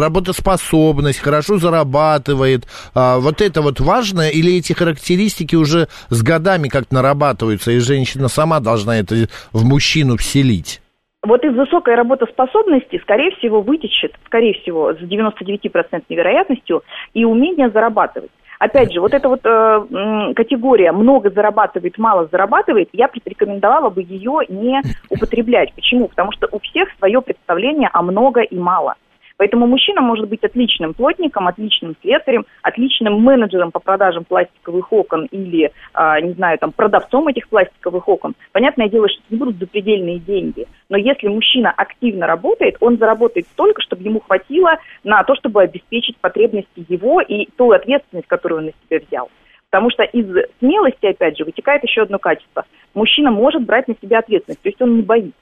работоспособность, 0.00 1.18
хорошо 1.18 1.58
зарабатывает, 1.58 2.66
вот 2.94 3.40
это 3.40 3.62
вот 3.62 3.80
важно, 3.80 4.28
или 4.28 4.56
эти 4.56 4.72
характеристики 4.72 5.56
уже 5.56 5.88
с 6.10 6.22
годами 6.22 6.68
как-то 6.68 6.94
нарабатываются, 6.94 7.70
и 7.72 7.78
женщина 7.78 8.28
сама 8.28 8.60
должна 8.60 8.98
это 8.98 9.28
в 9.52 9.64
мужчину 9.64 10.16
вселить? 10.16 10.80
Вот 11.22 11.44
из 11.44 11.54
высокой 11.54 11.94
работоспособности, 11.94 12.98
скорее 13.02 13.30
всего, 13.36 13.60
вытечет, 13.60 14.12
скорее 14.26 14.54
всего, 14.54 14.92
с 14.92 14.98
99% 14.98 16.02
вероятностью 16.08 16.82
и 17.14 17.24
умение 17.24 17.70
зарабатывать. 17.70 18.30
Опять 18.58 18.92
же, 18.92 19.00
вот 19.00 19.12
эта 19.12 19.28
вот 19.28 19.40
э, 19.44 20.32
категория 20.36 20.92
много 20.92 21.30
зарабатывает, 21.30 21.98
мало 21.98 22.28
зарабатывает, 22.30 22.88
я 22.92 23.10
рекомендовала 23.24 23.90
бы 23.90 24.02
ее 24.02 24.42
не 24.48 24.80
употреблять. 25.10 25.72
Почему? 25.74 26.06
Потому 26.06 26.30
что 26.32 26.48
у 26.50 26.60
всех 26.60 26.88
свое 26.98 27.20
представление 27.22 27.90
о 27.92 28.02
много 28.02 28.42
и 28.42 28.56
мало. 28.56 28.94
Поэтому 29.42 29.66
мужчина 29.66 30.00
может 30.02 30.28
быть 30.28 30.44
отличным 30.44 30.94
плотником, 30.94 31.48
отличным 31.48 31.96
слесарем, 32.00 32.46
отличным 32.62 33.20
менеджером 33.20 33.72
по 33.72 33.80
продажам 33.80 34.22
пластиковых 34.22 34.92
окон 34.92 35.26
или, 35.32 35.72
а, 35.94 36.20
не 36.20 36.34
знаю, 36.34 36.58
там, 36.58 36.70
продавцом 36.70 37.26
этих 37.26 37.48
пластиковых 37.48 38.08
окон. 38.08 38.34
Понятное 38.52 38.88
дело, 38.88 39.08
что 39.08 39.18
это 39.18 39.34
не 39.34 39.38
будут 39.38 39.56
запредельные 39.58 40.20
деньги. 40.20 40.68
Но 40.88 40.96
если 40.96 41.26
мужчина 41.26 41.72
активно 41.76 42.28
работает, 42.28 42.76
он 42.78 42.98
заработает 42.98 43.48
столько, 43.48 43.82
чтобы 43.82 44.04
ему 44.04 44.20
хватило 44.20 44.78
на 45.02 45.24
то, 45.24 45.34
чтобы 45.34 45.62
обеспечить 45.62 46.18
потребности 46.18 46.86
его 46.88 47.20
и 47.20 47.46
ту 47.56 47.72
ответственность, 47.72 48.28
которую 48.28 48.60
он 48.60 48.64
на 48.66 48.72
себя 48.86 49.04
взял. 49.04 49.28
Потому 49.72 49.90
что 49.90 50.04
из 50.04 50.26
смелости, 50.60 51.06
опять 51.06 51.36
же, 51.36 51.44
вытекает 51.44 51.82
еще 51.82 52.02
одно 52.02 52.20
качество. 52.20 52.64
Мужчина 52.94 53.32
может 53.32 53.62
брать 53.62 53.88
на 53.88 53.96
себя 54.00 54.20
ответственность, 54.20 54.62
то 54.62 54.68
есть 54.68 54.80
он 54.80 54.94
не 54.94 55.02
боится. 55.02 55.34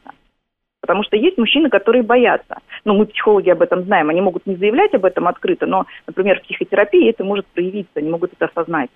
Потому 0.81 1.03
что 1.05 1.17
есть 1.17 1.37
мужчины, 1.39 1.69
которые 1.69 2.03
боятся. 2.03 2.59
Ну, 2.85 2.95
мы, 2.95 3.07
психологи, 3.07 3.51
об 3.51 3.63
этом 3.63 3.85
знаем. 3.85 4.09
Они 4.09 4.21
могут 4.21 4.47
не 4.47 4.57
заявлять 4.57 4.95
об 4.95 5.05
этом 5.05 5.29
открыто, 5.29 5.67
но, 5.67 5.87
например, 6.07 6.39
в 6.39 6.43
психотерапии 6.45 7.11
это 7.11 7.23
может 7.23 7.47
проявиться, 7.47 7.93
они 7.97 8.11
могут 8.11 8.33
это 8.33 8.47
осознать. 8.47 8.91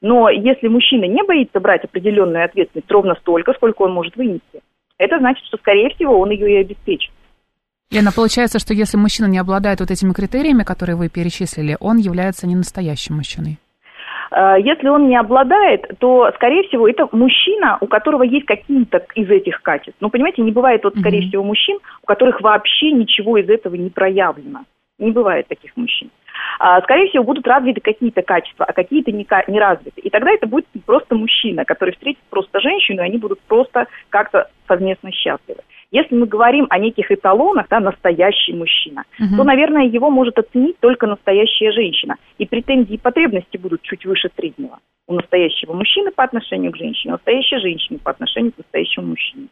Но 0.00 0.28
если 0.30 0.68
мужчина 0.68 1.04
не 1.04 1.22
боится 1.22 1.60
брать 1.60 1.84
определенную 1.84 2.44
ответственность 2.44 2.90
ровно 2.90 3.14
столько, 3.20 3.52
сколько 3.54 3.82
он 3.82 3.92
может 3.92 4.16
вынести, 4.16 4.62
это 4.96 5.18
значит, 5.18 5.44
что, 5.46 5.56
скорее 5.58 5.90
всего, 5.90 6.18
он 6.18 6.30
ее 6.30 6.52
и 6.52 6.56
обеспечит. 6.56 7.12
Лена, 7.90 8.12
получается, 8.14 8.58
что 8.58 8.74
если 8.74 8.96
мужчина 8.96 9.26
не 9.26 9.38
обладает 9.38 9.80
вот 9.80 9.90
этими 9.90 10.12
критериями, 10.12 10.62
которые 10.62 10.96
вы 10.96 11.08
перечислили, 11.08 11.76
он 11.80 11.96
является 11.96 12.46
не 12.46 12.54
настоящим 12.54 13.16
мужчиной? 13.16 13.58
Э, 14.30 14.56
если 14.58 14.88
он 14.88 15.08
не 15.08 15.16
обладает, 15.16 15.86
то, 15.98 16.30
скорее 16.34 16.62
всего, 16.68 16.88
это 16.88 17.08
мужчина, 17.12 17.78
у 17.80 17.86
которого 17.86 18.22
есть 18.22 18.46
какие-то 18.46 19.04
из 19.14 19.30
этих 19.30 19.62
качеств. 19.62 19.98
Ну, 20.00 20.10
понимаете, 20.10 20.42
не 20.42 20.52
бывает, 20.52 20.84
вот, 20.84 20.96
скорее 20.96 21.22
mm-hmm. 21.22 21.28
всего, 21.28 21.44
мужчин, 21.44 21.78
у 22.02 22.06
которых 22.06 22.40
вообще 22.40 22.92
ничего 22.92 23.38
из 23.38 23.48
этого 23.48 23.74
не 23.74 23.90
проявлено. 23.90 24.60
Не 24.98 25.12
бывает 25.12 25.46
таких 25.46 25.76
мужчин. 25.76 26.10
А, 26.58 26.80
скорее 26.82 27.08
всего, 27.08 27.22
будут 27.22 27.46
развиты 27.46 27.80
какие-то 27.80 28.22
качества, 28.22 28.64
а 28.64 28.72
какие-то 28.72 29.12
не, 29.12 29.26
не 29.46 29.60
развиты. 29.60 30.00
И 30.00 30.10
тогда 30.10 30.32
это 30.32 30.46
будет 30.46 30.66
просто 30.86 31.14
мужчина, 31.14 31.64
который 31.64 31.94
встретит 31.94 32.22
просто 32.30 32.60
женщину, 32.60 33.02
и 33.02 33.04
они 33.04 33.18
будут 33.18 33.40
просто 33.42 33.86
как-то 34.08 34.50
совместно 34.66 35.12
счастливы. 35.12 35.60
Если 35.90 36.14
мы 36.14 36.26
говорим 36.26 36.66
о 36.68 36.78
неких 36.78 37.10
эталонах, 37.10 37.66
да, 37.70 37.80
настоящий 37.80 38.52
мужчина, 38.52 39.04
угу. 39.18 39.36
то, 39.36 39.44
наверное, 39.44 39.84
его 39.84 40.10
может 40.10 40.38
оценить 40.38 40.78
только 40.80 41.06
настоящая 41.06 41.72
женщина. 41.72 42.16
И 42.36 42.46
претензии 42.46 42.94
и 42.94 42.98
потребности 42.98 43.56
будут 43.56 43.82
чуть 43.82 44.04
выше 44.04 44.28
среднего. 44.36 44.78
у 45.06 45.14
настоящего 45.14 45.72
мужчины 45.72 46.10
по 46.10 46.24
отношению 46.24 46.70
к 46.72 46.76
женщине, 46.76 47.14
у 47.14 47.16
настоящей 47.16 47.58
женщины 47.58 47.98
по 47.98 48.10
отношению 48.10 48.52
к 48.52 48.58
настоящему 48.58 49.06
мужчине. 49.06 49.48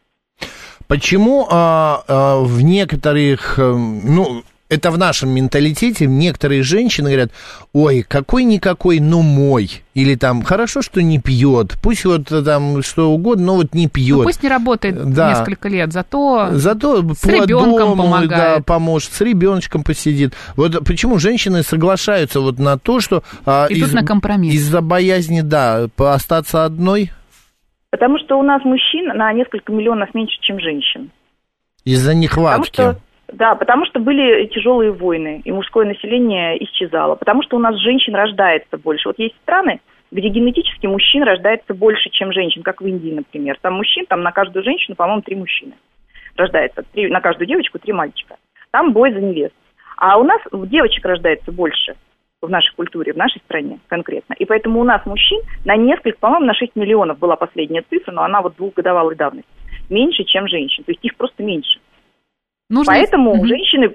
Почему 0.86 1.46
а, 1.50 2.04
а, 2.06 2.40
в 2.40 2.62
некоторых, 2.62 3.56
ну, 3.56 4.42
это 4.68 4.90
в 4.90 4.98
нашем 4.98 5.30
менталитете 5.30 6.06
некоторые 6.06 6.62
женщины 6.62 7.08
говорят, 7.08 7.30
ой, 7.72 8.02
какой-никакой, 8.02 8.98
ну 9.00 9.22
мой. 9.22 9.82
Или 9.94 10.16
там, 10.16 10.42
хорошо, 10.42 10.82
что 10.82 11.02
не 11.02 11.18
пьет, 11.20 11.74
пусть 11.82 12.04
вот 12.04 12.26
там 12.26 12.82
что 12.82 13.10
угодно, 13.10 13.46
но 13.46 13.54
вот 13.56 13.74
не 13.74 13.88
пьет. 13.88 14.18
Ну, 14.18 14.24
пусть 14.24 14.42
не 14.42 14.48
работает 14.48 15.12
да. 15.12 15.30
несколько 15.30 15.68
лет, 15.68 15.92
зато, 15.92 16.48
зато 16.52 17.02
с 17.14 17.24
ребенком 17.24 17.78
дому, 17.78 18.02
помогает. 18.02 18.58
Да, 18.58 18.62
поможет, 18.62 19.12
с 19.12 19.20
ребеночком 19.20 19.84
посидит. 19.84 20.34
Вот 20.56 20.84
почему 20.84 21.18
женщины 21.18 21.62
соглашаются 21.62 22.40
вот 22.40 22.58
на 22.58 22.78
то, 22.78 23.00
что... 23.00 23.22
А, 23.46 23.66
Идут 23.70 23.88
из, 23.88 23.94
на 23.94 24.04
компромисс. 24.04 24.52
Из-за 24.54 24.80
боязни, 24.80 25.40
да, 25.40 25.88
остаться 25.96 26.64
одной? 26.64 27.12
Потому 27.90 28.18
что 28.18 28.38
у 28.38 28.42
нас 28.42 28.62
мужчин 28.64 29.06
на 29.16 29.32
несколько 29.32 29.72
миллионов 29.72 30.12
меньше, 30.12 30.36
чем 30.40 30.60
женщин. 30.60 31.10
Из-за 31.84 32.14
нехватки. 32.14 32.70
Потому 32.70 32.92
что 32.92 33.05
да, 33.32 33.54
потому 33.56 33.86
что 33.86 33.98
были 33.98 34.46
тяжелые 34.46 34.92
войны, 34.92 35.42
и 35.44 35.50
мужское 35.50 35.84
население 35.84 36.62
исчезало. 36.64 37.16
Потому 37.16 37.42
что 37.42 37.56
у 37.56 37.58
нас 37.58 37.76
женщин 37.76 38.14
рождается 38.14 38.78
больше. 38.78 39.08
Вот 39.08 39.18
есть 39.18 39.34
страны, 39.42 39.80
где 40.12 40.28
генетически 40.28 40.86
мужчин 40.86 41.24
рождается 41.24 41.74
больше, 41.74 42.08
чем 42.10 42.32
женщин, 42.32 42.62
как 42.62 42.80
в 42.80 42.86
Индии, 42.86 43.12
например. 43.12 43.58
Там 43.60 43.74
мужчин, 43.74 44.06
там 44.06 44.22
на 44.22 44.30
каждую 44.30 44.62
женщину, 44.62 44.94
по-моему, 44.94 45.22
три 45.22 45.34
мужчины 45.34 45.72
рождается. 46.36 46.84
Три, 46.92 47.08
на 47.08 47.20
каждую 47.20 47.48
девочку 47.48 47.78
три 47.78 47.92
мальчика. 47.92 48.36
Там 48.70 48.92
бой 48.92 49.12
за 49.12 49.20
невест. 49.20 49.54
А 49.96 50.18
у 50.18 50.24
нас 50.24 50.40
девочек 50.52 51.04
рождается 51.04 51.50
больше 51.50 51.96
в 52.42 52.50
нашей 52.50 52.74
культуре, 52.76 53.12
в 53.12 53.16
нашей 53.16 53.40
стране 53.40 53.80
конкретно. 53.88 54.34
И 54.34 54.44
поэтому 54.44 54.80
у 54.80 54.84
нас 54.84 55.04
мужчин 55.06 55.40
на 55.64 55.74
несколько, 55.74 56.18
по-моему, 56.18 56.46
на 56.46 56.54
6 56.54 56.76
миллионов 56.76 57.18
была 57.18 57.34
последняя 57.36 57.82
цифра, 57.88 58.12
но 58.12 58.22
она 58.22 58.42
вот 58.42 58.56
двухгодовалой 58.56 59.16
давности. 59.16 59.50
Меньше, 59.88 60.24
чем 60.24 60.46
женщин. 60.46 60.84
То 60.84 60.92
есть 60.92 61.04
их 61.04 61.16
просто 61.16 61.42
меньше. 61.42 61.80
Нужно... 62.68 62.92
Поэтому 62.92 63.32
угу. 63.32 63.46
женщины 63.46 63.88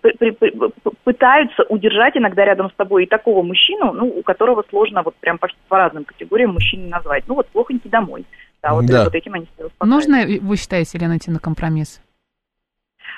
пытаются 1.03 1.63
удержать 1.63 2.15
иногда 2.15 2.45
рядом 2.45 2.69
с 2.69 2.73
тобой 2.75 3.03
и 3.03 3.07
такого 3.07 3.43
мужчину, 3.43 3.91
ну, 3.91 4.07
у 4.07 4.21
которого 4.23 4.63
сложно 4.69 5.03
вот 5.03 5.15
прям 5.15 5.37
по, 5.37 5.49
по 5.67 5.77
разным 5.77 6.05
категориям 6.05 6.53
мужчин 6.53 6.89
назвать. 6.89 7.25
Ну, 7.27 7.35
вот 7.35 7.47
плохонький 7.49 7.89
домой. 7.89 8.25
Да, 8.63 8.73
вот, 8.73 8.85
да. 8.85 9.05
вот 9.05 9.15
этим 9.15 9.33
они 9.33 9.47
себя 9.57 9.67
Нужно, 9.83 10.25
вы 10.41 10.55
считаете, 10.55 10.97
Елена, 10.97 11.17
идти 11.17 11.31
на 11.31 11.39
компромисс? 11.39 12.01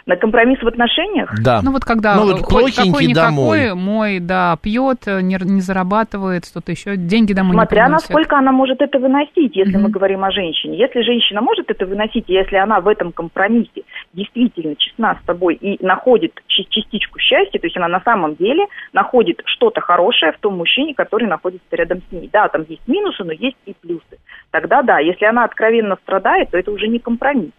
На 0.05 0.15
компромисс 0.15 0.61
в 0.61 0.67
отношениях? 0.67 1.33
Да. 1.41 1.61
Ну 1.61 1.71
вот 1.71 1.85
когда 1.85 2.15
ну, 2.15 2.31
вот 2.31 2.41
хоть 2.41 2.75
какой-никакой 2.75 3.73
мой, 3.73 4.19
да, 4.19 4.57
пьет, 4.61 5.05
не, 5.07 5.37
не 5.41 5.61
зарабатывает, 5.61 6.45
что-то 6.45 6.71
еще, 6.71 6.97
деньги 6.97 7.33
домой 7.33 7.53
Смотря 7.53 7.85
не 7.85 7.91
насколько 7.91 8.37
она 8.37 8.51
может 8.51 8.81
это 8.81 8.99
выносить, 8.99 9.55
если 9.55 9.75
mm-hmm. 9.75 9.81
мы 9.81 9.89
говорим 9.89 10.23
о 10.23 10.31
женщине. 10.31 10.77
Если 10.77 11.01
женщина 11.01 11.41
может 11.41 11.69
это 11.69 11.85
выносить, 11.85 12.25
если 12.27 12.57
она 12.57 12.79
в 12.79 12.87
этом 12.87 13.11
компромиссе 13.11 13.83
действительно 14.13 14.75
честна 14.75 15.17
с 15.21 15.25
тобой 15.25 15.55
и 15.55 15.83
находит 15.83 16.33
частичку 16.47 17.19
счастья, 17.19 17.59
то 17.59 17.67
есть 17.67 17.77
она 17.77 17.87
на 17.87 18.01
самом 18.01 18.35
деле 18.35 18.65
находит 18.91 19.41
что-то 19.45 19.81
хорошее 19.81 20.31
в 20.33 20.39
том 20.39 20.57
мужчине, 20.57 20.93
который 20.93 21.27
находится 21.27 21.75
рядом 21.75 22.01
с 22.09 22.11
ней. 22.11 22.29
Да, 22.31 22.47
там 22.47 22.65
есть 22.67 22.87
минусы, 22.87 23.23
но 23.23 23.31
есть 23.31 23.57
и 23.65 23.73
плюсы. 23.73 24.19
Тогда 24.51 24.81
да, 24.81 24.99
если 24.99 25.25
она 25.25 25.45
откровенно 25.45 25.97
страдает, 26.03 26.51
то 26.51 26.57
это 26.57 26.71
уже 26.71 26.87
не 26.87 26.99
компромисс 26.99 27.51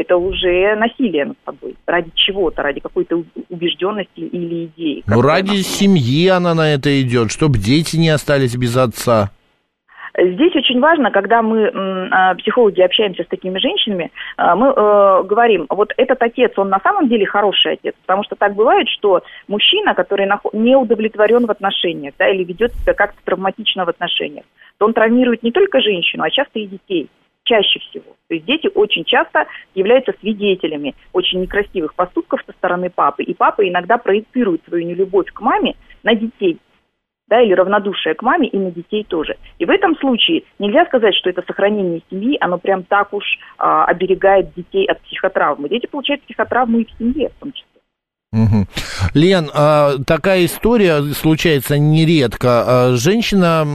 это 0.00 0.16
уже 0.16 0.74
насилие 0.76 1.26
над 1.26 1.36
собой. 1.44 1.74
Ради 1.86 2.10
чего-то, 2.14 2.62
ради 2.62 2.80
какой-то 2.80 3.22
убежденности 3.48 4.20
или 4.20 4.66
идеи. 4.66 5.04
Ну, 5.06 5.20
ради 5.20 5.56
семьи 5.62 6.28
она 6.28 6.54
на 6.54 6.72
это 6.72 7.00
идет, 7.02 7.30
чтобы 7.30 7.58
дети 7.58 7.96
не 7.96 8.08
остались 8.08 8.56
без 8.56 8.76
отца. 8.76 9.30
Здесь 10.18 10.54
очень 10.56 10.80
важно, 10.80 11.10
когда 11.12 11.40
мы, 11.40 11.70
а, 12.10 12.34
психологи, 12.34 12.80
общаемся 12.80 13.22
с 13.22 13.28
такими 13.28 13.58
женщинами, 13.58 14.10
а, 14.36 14.56
мы 14.56 14.68
э, 14.68 15.22
говорим, 15.22 15.66
вот 15.68 15.92
этот 15.96 16.20
отец, 16.20 16.52
он 16.56 16.68
на 16.68 16.80
самом 16.80 17.08
деле 17.08 17.26
хороший 17.26 17.74
отец, 17.74 17.94
потому 18.02 18.24
что 18.24 18.34
так 18.34 18.54
бывает, 18.54 18.88
что 18.88 19.22
мужчина, 19.46 19.94
который 19.94 20.28
не 20.52 20.76
удовлетворен 20.76 21.46
в 21.46 21.50
отношениях, 21.50 22.14
да, 22.18 22.28
или 22.28 22.42
ведет 22.42 22.72
себя 22.72 22.92
как-то 22.92 23.18
травматично 23.24 23.84
в 23.84 23.88
отношениях, 23.88 24.44
то 24.78 24.86
он 24.86 24.94
травмирует 24.94 25.44
не 25.44 25.52
только 25.52 25.80
женщину, 25.80 26.24
а 26.24 26.30
часто 26.30 26.58
и 26.58 26.66
детей 26.66 27.08
чаще 27.50 27.80
всего. 27.80 28.16
То 28.28 28.34
есть 28.34 28.46
дети 28.46 28.70
очень 28.72 29.04
часто 29.04 29.46
являются 29.74 30.14
свидетелями 30.20 30.94
очень 31.12 31.40
некрасивых 31.40 31.94
поступков 31.94 32.40
со 32.46 32.52
стороны 32.52 32.90
папы. 32.90 33.24
И 33.24 33.34
папа 33.34 33.68
иногда 33.68 33.98
проецирует 33.98 34.62
свою 34.68 34.86
нелюбовь 34.86 35.32
к 35.32 35.40
маме 35.40 35.74
на 36.04 36.14
детей. 36.14 36.58
Да, 37.26 37.40
или 37.40 37.52
равнодушие 37.52 38.14
к 38.14 38.22
маме 38.22 38.48
и 38.48 38.56
на 38.56 38.70
детей 38.72 39.04
тоже. 39.04 39.36
И 39.58 39.64
в 39.64 39.70
этом 39.70 39.96
случае 39.96 40.42
нельзя 40.58 40.84
сказать, 40.86 41.14
что 41.14 41.30
это 41.30 41.42
сохранение 41.42 42.02
семьи, 42.10 42.36
оно 42.40 42.58
прям 42.58 42.82
так 42.82 43.12
уж 43.12 43.24
а, 43.56 43.84
оберегает 43.84 44.52
детей 44.54 44.84
от 44.86 45.00
психотравмы. 45.02 45.68
Дети 45.68 45.86
получают 45.86 46.22
психотравмы 46.22 46.82
и 46.82 46.86
в 46.86 46.98
семье 46.98 47.28
в 47.28 47.40
том 47.40 47.52
числе. 47.52 47.69
Лен, 49.12 49.50
а, 49.52 49.96
такая 50.06 50.46
история 50.46 51.02
случается 51.14 51.78
нередко. 51.78 52.48
А, 52.64 52.96
женщина 52.96 53.66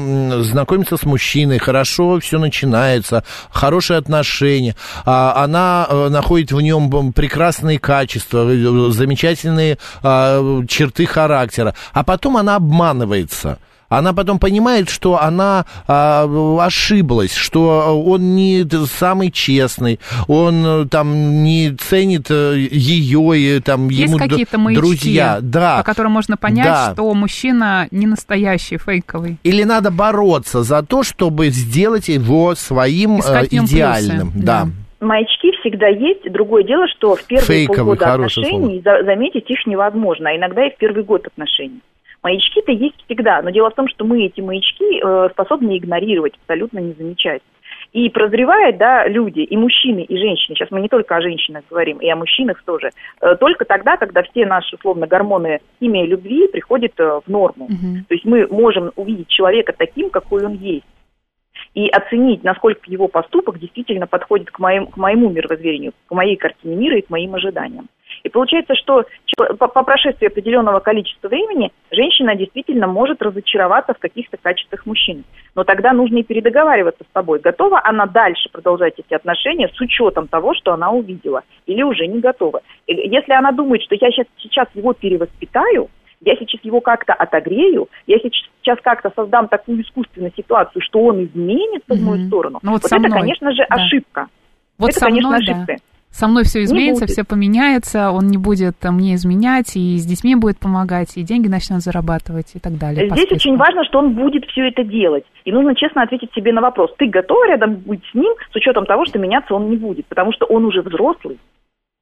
знакомится 0.43 0.95
с 0.95 1.03
мужчиной, 1.03 1.57
хорошо 1.57 2.21
все 2.21 2.39
начинается, 2.39 3.25
хорошие 3.49 3.97
отношения. 3.97 4.77
А, 5.03 5.43
она 5.43 5.85
э, 5.89 6.07
находит 6.07 6.53
в 6.53 6.61
нем 6.61 7.11
прекрасные 7.11 7.79
качества, 7.79 8.49
э, 8.49 8.91
замечательные 8.91 9.77
черты 10.01 11.05
характера, 11.05 11.75
а 11.91 12.03
потом 12.05 12.37
она 12.37 12.55
обманывается 12.55 13.59
она 13.89 14.13
потом 14.13 14.39
понимает, 14.39 14.89
что 14.89 15.21
она 15.21 15.65
а, 15.87 16.27
ошиблась, 16.61 17.33
что 17.33 18.03
он 18.03 18.35
не 18.35 18.65
самый 18.85 19.31
честный, 19.31 19.99
он 20.27 20.65
э, 20.65 20.85
там 20.87 21.43
не 21.43 21.71
ценит 21.71 22.29
э, 22.29 22.55
ее 22.57 23.37
и 23.37 23.59
там 23.59 23.89
Есть 23.89 24.13
ему 24.13 24.17
какие-то 24.17 24.57
маячки, 24.57 24.81
друзья, 24.81 25.39
да, 25.41 25.77
по 25.77 25.83
которым 25.83 26.13
можно 26.13 26.37
понять, 26.37 26.65
да. 26.65 26.93
что 26.93 27.13
мужчина 27.13 27.87
не 27.91 28.07
настоящий, 28.07 28.77
фейковый. 28.77 29.37
Или 29.43 29.63
надо 29.63 29.91
бороться 29.91 30.63
за 30.63 30.83
то, 30.83 31.03
чтобы 31.03 31.49
сделать 31.49 32.07
его 32.07 32.55
своим 32.55 33.17
э, 33.17 33.45
идеальным, 33.51 34.31
плюсы. 34.31 34.45
да. 34.45 34.67
Маячки 35.01 35.51
всегда 35.59 35.87
есть. 35.87 36.31
Другое 36.31 36.63
дело, 36.63 36.87
что 36.87 37.15
в 37.15 37.23
первые 37.25 37.67
Фейковый, 37.67 37.97
полгода 37.97 38.13
отношений 38.13 38.81
слово. 38.81 39.03
заметить 39.03 39.49
их 39.49 39.65
невозможно, 39.67 40.29
а 40.29 40.35
иногда 40.35 40.65
и 40.65 40.73
в 40.73 40.77
первый 40.77 41.03
год 41.03 41.27
отношений. 41.27 41.81
Маячки-то 42.25 42.71
есть 42.71 42.95
всегда, 43.05 43.43
но 43.43 43.51
дело 43.51 43.69
в 43.69 43.75
том, 43.75 43.87
что 43.87 44.03
мы 44.03 44.25
эти 44.25 44.41
маячки 44.41 44.99
э, 44.99 45.29
способны 45.29 45.77
игнорировать, 45.77 46.33
абсолютно 46.41 46.79
не 46.79 46.93
замечать. 46.93 47.43
И 47.93 48.09
прозревают, 48.09 48.77
да, 48.77 49.07
люди, 49.07 49.41
и 49.41 49.55
мужчины, 49.55 49.99
и 49.99 50.17
женщины, 50.17 50.55
сейчас 50.55 50.71
мы 50.71 50.81
не 50.81 50.89
только 50.89 51.15
о 51.15 51.21
женщинах 51.21 51.63
говорим, 51.69 51.99
и 51.99 52.09
о 52.09 52.15
мужчинах 52.15 52.63
тоже, 52.63 52.89
э, 53.21 53.35
только 53.35 53.65
тогда, 53.65 53.97
когда 53.97 54.23
все 54.23 54.47
наши, 54.47 54.75
условно, 54.75 55.05
гормоны 55.05 55.59
химии 55.79 56.07
любви 56.07 56.47
приходят 56.47 56.93
э, 56.97 57.21
в 57.23 57.29
норму. 57.29 57.65
Угу. 57.65 58.05
То 58.07 58.13
есть 58.15 58.25
мы 58.25 58.47
можем 58.47 58.91
увидеть 58.95 59.27
человека 59.27 59.75
таким, 59.77 60.09
какой 60.09 60.47
он 60.47 60.53
есть 60.53 60.85
и 61.75 61.89
оценить, 61.89 62.43
насколько 62.43 62.89
его 62.89 63.07
поступок 63.09 63.59
действительно 63.59 64.07
подходит 64.07 64.49
к, 64.49 64.59
моим, 64.59 64.87
к 64.87 64.97
моему 64.97 65.29
мировоззрению, 65.29 65.91
к 66.07 66.11
моей 66.13 66.37
картине 66.37 66.75
мира 66.75 66.97
и 66.97 67.01
к 67.01 67.09
моим 67.09 67.35
ожиданиям. 67.35 67.89
И 68.23 68.29
получается, 68.29 68.75
что 68.75 69.03
по, 69.59 69.67
прошествии 69.67 70.27
определенного 70.27 70.79
количества 70.79 71.27
времени 71.27 71.71
женщина 71.91 72.33
действительно 72.35 72.87
может 72.87 73.21
разочароваться 73.21 73.93
в 73.93 73.99
каких-то 73.99 74.37
качествах 74.37 74.85
мужчин. 74.85 75.25
Но 75.53 75.65
тогда 75.65 75.91
нужно 75.91 76.19
и 76.19 76.23
передоговариваться 76.23 77.03
с 77.03 77.13
собой, 77.13 77.39
готова 77.39 77.81
она 77.83 78.05
дальше 78.05 78.49
продолжать 78.51 78.93
эти 78.97 79.13
отношения 79.13 79.67
с 79.67 79.79
учетом 79.81 80.29
того, 80.29 80.53
что 80.53 80.73
она 80.73 80.91
увидела, 80.91 81.43
или 81.65 81.83
уже 81.83 82.07
не 82.07 82.19
готова. 82.19 82.61
Если 82.87 83.33
она 83.33 83.51
думает, 83.51 83.83
что 83.83 83.95
я 83.95 84.11
сейчас, 84.11 84.27
сейчас 84.37 84.67
его 84.75 84.93
перевоспитаю, 84.93 85.89
я 86.25 86.35
сейчас 86.35 86.63
его 86.63 86.81
как-то 86.81 87.13
отогрею, 87.13 87.87
я 88.07 88.17
сейчас 88.19 88.79
как-то 88.83 89.11
создам 89.15 89.47
такую 89.47 89.81
искусственную 89.81 90.33
ситуацию, 90.35 90.81
что 90.81 90.99
он 90.99 91.23
изменится 91.23 91.93
mm-hmm. 91.93 91.97
в 91.97 92.03
мою 92.03 92.27
сторону. 92.27 92.59
Ну, 92.61 92.71
вот 92.71 92.83
вот 92.83 92.91
это, 92.91 92.99
мной. 92.99 93.19
конечно 93.21 93.51
же, 93.51 93.65
да. 93.69 93.75
ошибка. 93.75 94.27
Вот 94.77 94.89
это, 94.89 94.99
конечно, 94.99 95.29
мной, 95.29 95.39
ошибка. 95.39 95.65
Да 95.67 95.75
со 96.15 96.29
мной 96.29 96.45
все 96.45 96.63
изменится, 96.63 97.07
все 97.07 97.25
поменяется, 97.25 98.09
он 98.11 98.27
не 98.27 98.37
будет 98.37 98.75
мне 98.85 99.15
изменять, 99.15 99.75
и 99.75 99.97
с 99.97 100.05
детьми 100.05 100.35
будет 100.35 100.57
помогать, 100.57 101.17
и 101.17 101.23
деньги 101.23 101.49
начнут 101.49 101.81
зарабатывать 101.81 102.55
и 102.55 102.59
так 102.59 102.77
далее. 102.77 103.09
Здесь 103.09 103.31
очень 103.31 103.57
важно, 103.57 103.83
что 103.83 103.99
он 103.99 104.13
будет 104.13 104.45
все 104.45 104.69
это 104.69 104.85
делать. 104.85 105.25
И 105.43 105.51
нужно 105.51 105.75
честно 105.75 106.03
ответить 106.03 106.33
себе 106.33 106.53
на 106.53 106.61
вопрос, 106.61 106.93
ты 106.97 107.07
готов 107.07 107.45
рядом 107.47 107.75
быть 107.75 108.01
с 108.09 108.13
ним 108.13 108.33
с 108.49 108.55
учетом 108.55 108.85
того, 108.85 109.05
что 109.05 109.19
меняться 109.19 109.53
он 109.53 109.69
не 109.69 109.75
будет, 109.75 110.05
потому 110.05 110.31
что 110.31 110.45
он 110.45 110.63
уже 110.63 110.81
взрослый, 110.81 111.37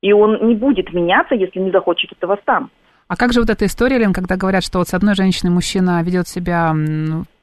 и 0.02 0.14
он 0.14 0.48
не 0.48 0.54
будет 0.54 0.94
меняться, 0.94 1.34
если 1.34 1.60
не 1.60 1.72
захочет 1.72 2.12
этого 2.12 2.38
сам. 2.46 2.70
А 3.14 3.16
как 3.16 3.32
же 3.32 3.42
вот 3.42 3.50
эта 3.52 3.68
история, 3.68 4.00
Лен, 4.00 4.12
когда 4.12 4.38
говорят, 4.38 4.64
что 4.64 4.80
вот 4.80 4.88
с 4.88 4.94
одной 4.96 5.14
женщиной 5.14 5.52
мужчина 5.52 6.02
ведет 6.02 6.28
себя 6.28 6.74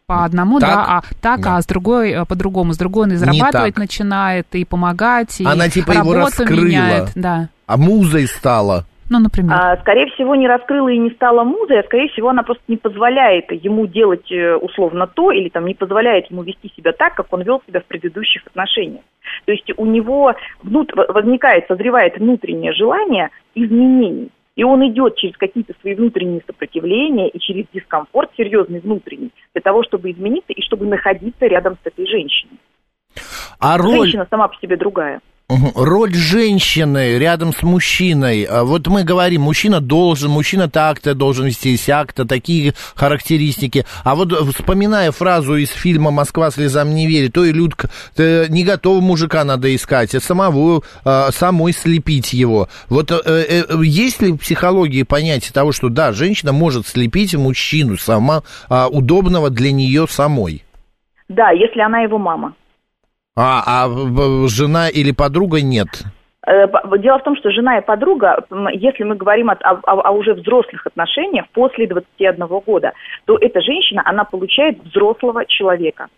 по 0.04 0.24
одному, 0.24 0.58
так? 0.58 0.68
да, 0.68 0.84
а 0.88 1.02
так, 1.22 1.42
да. 1.42 1.56
а 1.58 1.62
с 1.62 1.66
другой 1.66 2.10
э, 2.10 2.24
по-другому, 2.24 2.72
с 2.72 2.76
другой 2.76 3.04
он 3.04 3.12
и 3.12 3.14
зарабатывать 3.14 3.78
начинает, 3.78 4.48
и 4.50 4.64
помогать, 4.64 5.40
и 5.40 5.44
Она 5.44 5.68
типа 5.68 5.92
его 5.92 6.12
раскрыла, 6.14 6.64
меняет, 6.64 7.12
да. 7.14 7.50
а 7.68 7.76
музой 7.76 8.26
стала. 8.26 8.84
Ну, 9.10 9.20
например? 9.20 9.56
А, 9.56 9.76
скорее 9.76 10.06
всего, 10.10 10.34
не 10.34 10.48
раскрыла 10.48 10.88
и 10.88 10.98
не 10.98 11.10
стала 11.10 11.44
музой, 11.44 11.78
а 11.78 11.84
скорее 11.84 12.08
всего, 12.08 12.30
она 12.30 12.42
просто 12.42 12.64
не 12.66 12.76
позволяет 12.76 13.52
ему 13.52 13.86
делать 13.86 14.30
э, 14.32 14.56
условно 14.56 15.06
то, 15.06 15.30
или 15.30 15.50
там 15.50 15.66
не 15.66 15.74
позволяет 15.74 16.28
ему 16.32 16.42
вести 16.42 16.72
себя 16.76 16.90
так, 16.90 17.14
как 17.14 17.32
он 17.32 17.42
вел 17.42 17.62
себя 17.64 17.78
в 17.78 17.84
предыдущих 17.84 18.44
отношениях. 18.48 19.02
То 19.44 19.52
есть 19.52 19.70
у 19.76 19.86
него 19.86 20.34
внут... 20.64 20.90
возникает, 20.96 21.68
созревает 21.68 22.18
внутреннее 22.18 22.72
желание 22.72 23.30
изменений. 23.54 24.30
И 24.60 24.62
он 24.62 24.86
идет 24.86 25.16
через 25.16 25.38
какие-то 25.38 25.72
свои 25.80 25.94
внутренние 25.94 26.42
сопротивления 26.46 27.30
и 27.30 27.38
через 27.38 27.64
дискомфорт 27.72 28.30
серьезный 28.36 28.80
внутренний 28.80 29.30
для 29.54 29.62
того, 29.62 29.82
чтобы 29.84 30.10
измениться 30.10 30.52
и 30.52 30.60
чтобы 30.60 30.84
находиться 30.84 31.46
рядом 31.46 31.78
с 31.82 31.86
этой 31.86 32.06
женщиной. 32.06 32.58
А 33.58 33.78
роль... 33.78 34.00
Женщина 34.00 34.26
сама 34.28 34.48
по 34.48 34.56
себе 34.60 34.76
другая. 34.76 35.22
Роль 35.74 36.14
женщины 36.14 37.18
рядом 37.18 37.52
с 37.52 37.62
мужчиной. 37.62 38.44
А 38.44 38.62
вот 38.62 38.86
мы 38.86 39.02
говорим, 39.02 39.42
мужчина 39.42 39.80
должен, 39.80 40.30
мужчина 40.30 40.70
так-то 40.70 41.14
должен 41.14 41.46
вести 41.46 41.76
сяк-то, 41.76 42.24
такие 42.24 42.74
характеристики. 42.94 43.84
А 44.04 44.14
вот 44.14 44.32
вспоминая 44.54 45.10
фразу 45.10 45.56
из 45.56 45.70
фильма 45.70 46.12
«Москва 46.12 46.50
слезам 46.50 46.94
не 46.94 47.08
верит», 47.08 47.32
то 47.32 47.44
и 47.44 47.52
Людка, 47.52 47.90
не 48.16 48.64
готова 48.64 49.00
мужика 49.00 49.42
надо 49.42 49.74
искать, 49.74 50.14
а 50.14 50.20
самого, 50.20 50.82
а, 51.04 51.32
самой 51.32 51.72
слепить 51.72 52.32
его. 52.32 52.68
Вот 52.88 53.10
э, 53.10 53.16
э, 53.24 53.64
есть 53.82 54.22
ли 54.22 54.32
в 54.32 54.38
психологии 54.38 55.02
понятие 55.02 55.52
того, 55.52 55.72
что 55.72 55.88
да, 55.88 56.12
женщина 56.12 56.52
может 56.52 56.86
слепить 56.86 57.34
мужчину 57.34 57.96
сама, 57.96 58.42
а, 58.68 58.86
удобного 58.88 59.50
для 59.50 59.72
нее 59.72 60.06
самой? 60.08 60.62
Да, 61.28 61.50
если 61.50 61.80
она 61.80 62.00
его 62.02 62.18
мама. 62.18 62.54
А, 63.36 63.62
а 63.66 63.88
жена 64.48 64.88
или 64.88 65.12
подруга 65.12 65.60
нет? 65.62 65.88
Э, 66.46 66.66
дело 66.98 67.18
в 67.18 67.22
том, 67.22 67.36
что 67.36 67.50
жена 67.50 67.78
и 67.78 67.84
подруга, 67.84 68.44
если 68.72 69.04
мы 69.04 69.14
говорим 69.14 69.50
о, 69.50 69.54
о, 69.54 70.00
о 70.00 70.10
уже 70.12 70.34
взрослых 70.34 70.86
отношениях 70.86 71.46
после 71.52 71.86
21 71.86 72.46
года, 72.46 72.92
то 73.26 73.36
эта 73.40 73.60
женщина, 73.60 74.02
она 74.04 74.24
получает 74.24 74.82
взрослого 74.84 75.44
человека. 75.46 76.08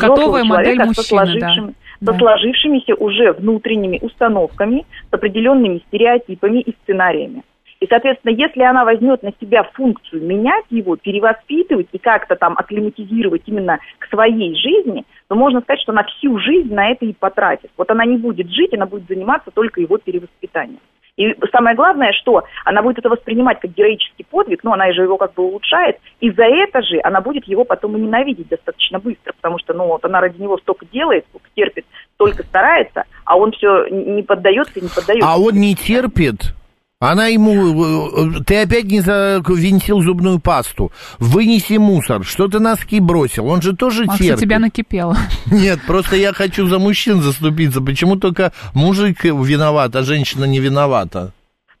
Готовая 0.00 0.44
модель 0.44 0.78
мужчины, 0.78 0.94
со, 0.94 1.02
сложившими, 1.02 1.74
да. 2.00 2.12
со 2.12 2.18
сложившимися 2.18 2.94
уже 2.94 3.32
внутренними 3.32 3.98
установками, 4.00 4.84
с 5.10 5.14
определенными 5.14 5.82
стереотипами 5.88 6.60
и 6.60 6.74
сценариями. 6.82 7.42
И, 7.80 7.86
соответственно, 7.86 8.32
если 8.32 8.60
она 8.62 8.84
возьмет 8.84 9.22
на 9.22 9.32
себя 9.40 9.62
функцию 9.62 10.22
менять 10.22 10.66
его, 10.68 10.96
перевоспитывать 10.96 11.88
и 11.92 11.98
как-то 11.98 12.36
там 12.36 12.54
акклиматизировать 12.58 13.42
именно 13.46 13.78
к 13.98 14.06
своей 14.08 14.54
жизни, 14.54 15.04
то 15.28 15.34
можно 15.34 15.62
сказать, 15.62 15.80
что 15.80 15.92
она 15.92 16.04
всю 16.04 16.38
жизнь 16.38 16.72
на 16.74 16.90
это 16.90 17.06
и 17.06 17.14
потратит. 17.14 17.70
Вот 17.78 17.90
она 17.90 18.04
не 18.04 18.18
будет 18.18 18.50
жить, 18.50 18.74
она 18.74 18.84
будет 18.84 19.08
заниматься 19.08 19.50
только 19.50 19.80
его 19.80 19.96
перевоспитанием. 19.96 20.80
И 21.16 21.34
самое 21.52 21.74
главное, 21.74 22.12
что 22.12 22.44
она 22.64 22.82
будет 22.82 22.98
это 22.98 23.08
воспринимать 23.08 23.60
как 23.60 23.72
героический 23.72 24.24
подвиг, 24.24 24.62
но 24.62 24.74
она 24.74 24.92
же 24.92 25.02
его 25.02 25.16
как 25.16 25.34
бы 25.34 25.42
улучшает, 25.42 25.98
и 26.20 26.30
за 26.30 26.44
это 26.44 26.82
же 26.82 27.00
она 27.02 27.20
будет 27.20 27.46
его 27.46 27.64
потом 27.64 27.96
и 27.96 28.00
ненавидеть 28.00 28.48
достаточно 28.48 28.98
быстро, 28.98 29.32
потому 29.32 29.58
что, 29.58 29.74
ну, 29.74 29.86
вот 29.86 30.04
она 30.04 30.20
ради 30.20 30.40
него 30.40 30.58
столько 30.58 30.86
делает, 30.86 31.24
столько 31.30 31.48
терпит, 31.54 31.84
столько 32.14 32.42
старается, 32.42 33.04
а 33.24 33.36
он 33.36 33.52
все 33.52 33.86
не 33.88 34.22
поддается 34.22 34.78
и 34.78 34.82
не 34.82 34.88
поддается. 34.88 35.28
А 35.28 35.38
он 35.38 35.54
не 35.54 35.74
терпит? 35.74 36.54
Она 37.02 37.28
ему, 37.28 38.36
э, 38.36 38.44
ты 38.44 38.60
опять 38.60 38.84
не 38.84 39.00
завинтил 39.00 40.02
зубную 40.02 40.38
пасту, 40.38 40.92
вынеси 41.18 41.78
мусор, 41.78 42.26
что 42.26 42.46
ты 42.46 42.58
носки 42.58 43.00
бросил, 43.00 43.46
он 43.46 43.62
же 43.62 43.74
тоже 43.74 44.04
Макс, 44.04 44.18
терпит. 44.18 44.38
тебя 44.38 44.58
накипело. 44.58 45.16
Нет, 45.46 45.80
просто 45.86 46.16
я 46.16 46.34
хочу 46.34 46.66
за 46.66 46.78
мужчин 46.78 47.22
заступиться, 47.22 47.80
почему 47.80 48.16
только 48.16 48.52
мужик 48.74 49.24
виноват, 49.24 49.96
а 49.96 50.02
женщина 50.02 50.44
не 50.44 50.60
виновата? 50.60 51.32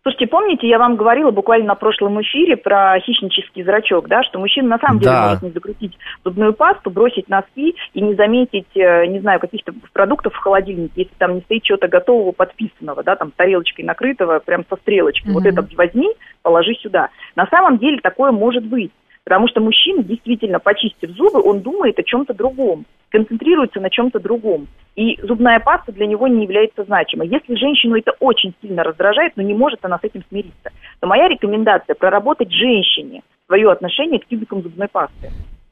Слушайте, 0.02 0.28
помните, 0.28 0.66
я 0.66 0.78
вам 0.78 0.96
говорила 0.96 1.30
буквально 1.30 1.66
на 1.66 1.74
прошлом 1.74 2.22
эфире 2.22 2.56
про 2.56 2.98
хищнический 3.00 3.62
зрачок, 3.62 4.08
да, 4.08 4.22
что 4.22 4.38
мужчина 4.38 4.68
на 4.68 4.78
самом 4.78 4.98
деле 4.98 5.12
да. 5.12 5.26
может 5.26 5.42
не 5.42 5.50
закрутить 5.50 5.98
зубную 6.24 6.54
пасту, 6.54 6.90
бросить 6.90 7.28
носки 7.28 7.74
и 7.92 8.00
не 8.00 8.14
заметить, 8.14 8.68
э, 8.74 9.04
не 9.06 9.20
знаю, 9.20 9.40
каких-то 9.40 9.74
продуктов 9.92 10.32
в 10.32 10.38
холодильнике, 10.38 11.02
если 11.02 11.14
там 11.18 11.34
не 11.34 11.40
стоит 11.42 11.64
чего-то 11.64 11.86
готового, 11.88 12.32
подписанного, 12.32 13.02
да, 13.02 13.14
там 13.14 13.30
тарелочкой 13.36 13.84
накрытого, 13.84 14.38
прям 14.38 14.64
со 14.70 14.76
стрелочкой. 14.76 15.32
Mm-hmm. 15.32 15.34
Вот 15.34 15.44
это 15.44 15.66
возьми, 15.76 16.08
положи 16.40 16.72
сюда. 16.76 17.10
На 17.36 17.46
самом 17.48 17.76
деле 17.76 18.00
такое 18.00 18.32
может 18.32 18.64
быть. 18.64 18.92
Потому 19.24 19.48
что 19.48 19.60
мужчина, 19.60 20.02
действительно, 20.02 20.58
почистив 20.58 21.10
зубы, 21.10 21.40
он 21.42 21.60
думает 21.60 21.98
о 21.98 22.02
чем-то 22.02 22.34
другом, 22.34 22.84
концентрируется 23.10 23.80
на 23.80 23.90
чем-то 23.90 24.18
другом. 24.18 24.66
И 24.96 25.18
зубная 25.22 25.60
паста 25.60 25.92
для 25.92 26.06
него 26.06 26.26
не 26.26 26.42
является 26.42 26.84
значимой. 26.84 27.28
Если 27.28 27.54
женщину 27.54 27.96
это 27.96 28.12
очень 28.20 28.54
сильно 28.60 28.82
раздражает, 28.82 29.36
но 29.36 29.42
не 29.42 29.54
может 29.54 29.84
она 29.84 29.98
с 29.98 30.04
этим 30.04 30.24
смириться, 30.28 30.70
то 31.00 31.06
моя 31.06 31.28
рекомендация 31.28 31.94
проработать 31.94 32.50
женщине 32.52 33.22
свое 33.46 33.70
отношение 33.70 34.20
к 34.20 34.26
тюбикам 34.26 34.62
зубной 34.62 34.88
пасты 34.88 35.30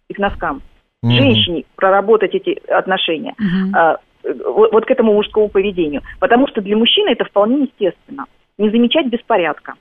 и 0.08 0.14
к 0.14 0.18
носкам. 0.18 0.62
Mm-hmm. 1.04 1.10
Женщине 1.10 1.64
проработать 1.76 2.34
эти 2.34 2.60
отношения. 2.70 3.34
Mm-hmm. 3.38 3.76
А, 3.76 3.98
вот, 4.44 4.72
вот 4.72 4.84
к 4.84 4.90
этому 4.90 5.14
мужскому 5.14 5.48
поведению. 5.48 6.02
Потому 6.18 6.48
что 6.48 6.60
для 6.60 6.76
мужчины 6.76 7.10
это 7.10 7.24
вполне 7.24 7.62
естественно. 7.62 8.26
Не 8.56 8.70
замечать 8.70 9.06
беспорядка. 9.06 9.74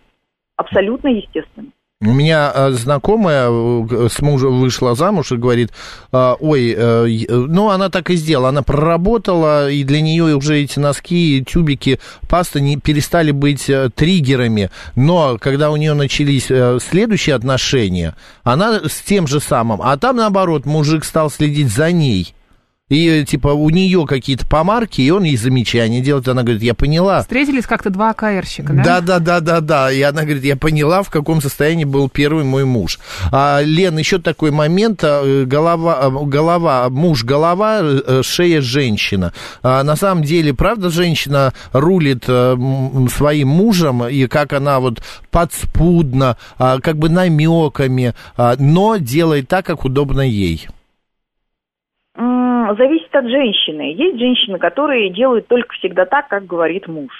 Абсолютно 0.55 1.07
естественно. 1.07 1.69
У 1.99 2.13
меня 2.13 2.51
э, 2.53 2.71
знакомая 2.73 3.49
э, 3.49 4.07
с 4.11 4.21
мужем 4.21 4.61
вышла 4.61 4.93
замуж 4.93 5.31
и 5.31 5.35
говорит, 5.35 5.71
э, 6.11 6.35
ой, 6.39 7.25
ну 7.27 7.71
она 7.71 7.89
так 7.89 8.11
и 8.11 8.15
сделала, 8.15 8.49
она 8.49 8.61
проработала, 8.61 9.71
и 9.71 9.83
для 9.83 10.01
нее 10.01 10.35
уже 10.35 10.61
эти 10.61 10.77
носки, 10.77 11.43
тюбики, 11.43 11.99
пасты 12.29 12.61
не 12.61 12.77
перестали 12.77 13.31
быть 13.31 13.67
триггерами, 13.95 14.69
но 14.95 15.39
когда 15.39 15.71
у 15.71 15.75
нее 15.75 15.95
начались 15.95 16.51
следующие 16.83 17.35
отношения, 17.35 18.15
она 18.43 18.81
с 18.87 19.01
тем 19.01 19.25
же 19.25 19.39
самым, 19.39 19.81
а 19.81 19.97
там 19.97 20.17
наоборот, 20.17 20.67
мужик 20.67 21.03
стал 21.03 21.31
следить 21.31 21.69
за 21.69 21.91
ней, 21.91 22.35
и, 22.89 23.25
типа, 23.25 23.49
у 23.49 23.69
нее 23.69 24.05
какие-то 24.07 24.47
помарки, 24.47 25.01
и 25.01 25.09
он 25.11 25.23
ей 25.23 25.35
замечания 25.35 25.99
делает. 25.99 26.27
Она 26.29 26.43
говорит, 26.43 26.63
я 26.63 26.73
поняла. 26.73 27.19
Встретились 27.19 27.65
как-то 27.65 27.89
два 27.89 28.11
АКРщика, 28.11 28.71
да? 28.71 28.83
Да, 28.83 29.01
да, 29.01 29.19
да, 29.19 29.39
да, 29.41 29.59
да. 29.61 29.91
И 29.91 30.01
она 30.01 30.21
говорит, 30.23 30.45
я 30.45 30.55
поняла, 30.55 31.03
в 31.03 31.09
каком 31.09 31.41
состоянии 31.41 31.83
был 31.83 32.07
первый 32.07 32.45
мой 32.45 32.63
муж. 32.63 32.99
А, 33.29 33.61
Лен, 33.61 33.97
еще 33.97 34.19
такой 34.19 34.51
момент. 34.51 35.01
А, 35.03 35.43
голова, 35.45 35.99
а, 35.99 36.09
голова, 36.09 36.89
муж 36.89 37.25
голова, 37.25 37.79
э, 37.81 38.21
шея 38.23 38.61
женщина. 38.61 39.33
А, 39.63 39.83
на 39.83 39.97
самом 39.97 40.23
деле, 40.23 40.53
правда, 40.53 40.89
женщина 40.89 41.53
рулит 41.73 42.23
а, 42.29 42.55
своим 43.13 43.49
мужем, 43.49 44.07
и 44.07 44.27
как 44.27 44.53
она 44.53 44.79
вот 44.79 45.03
подспудно, 45.29 46.37
а, 46.57 46.79
как 46.79 46.97
бы 46.97 47.09
намеками, 47.09 48.13
но 48.37 48.95
делает 48.95 49.49
так, 49.49 49.65
как 49.65 49.83
удобно 49.83 50.21
ей 50.21 50.67
зависит 52.75 53.13
от 53.15 53.27
женщины. 53.27 53.93
Есть 53.93 54.19
женщины, 54.19 54.57
которые 54.59 55.09
делают 55.09 55.47
только 55.47 55.73
всегда 55.75 56.05
так, 56.05 56.27
как 56.27 56.45
говорит 56.45 56.87
муж. 56.87 57.11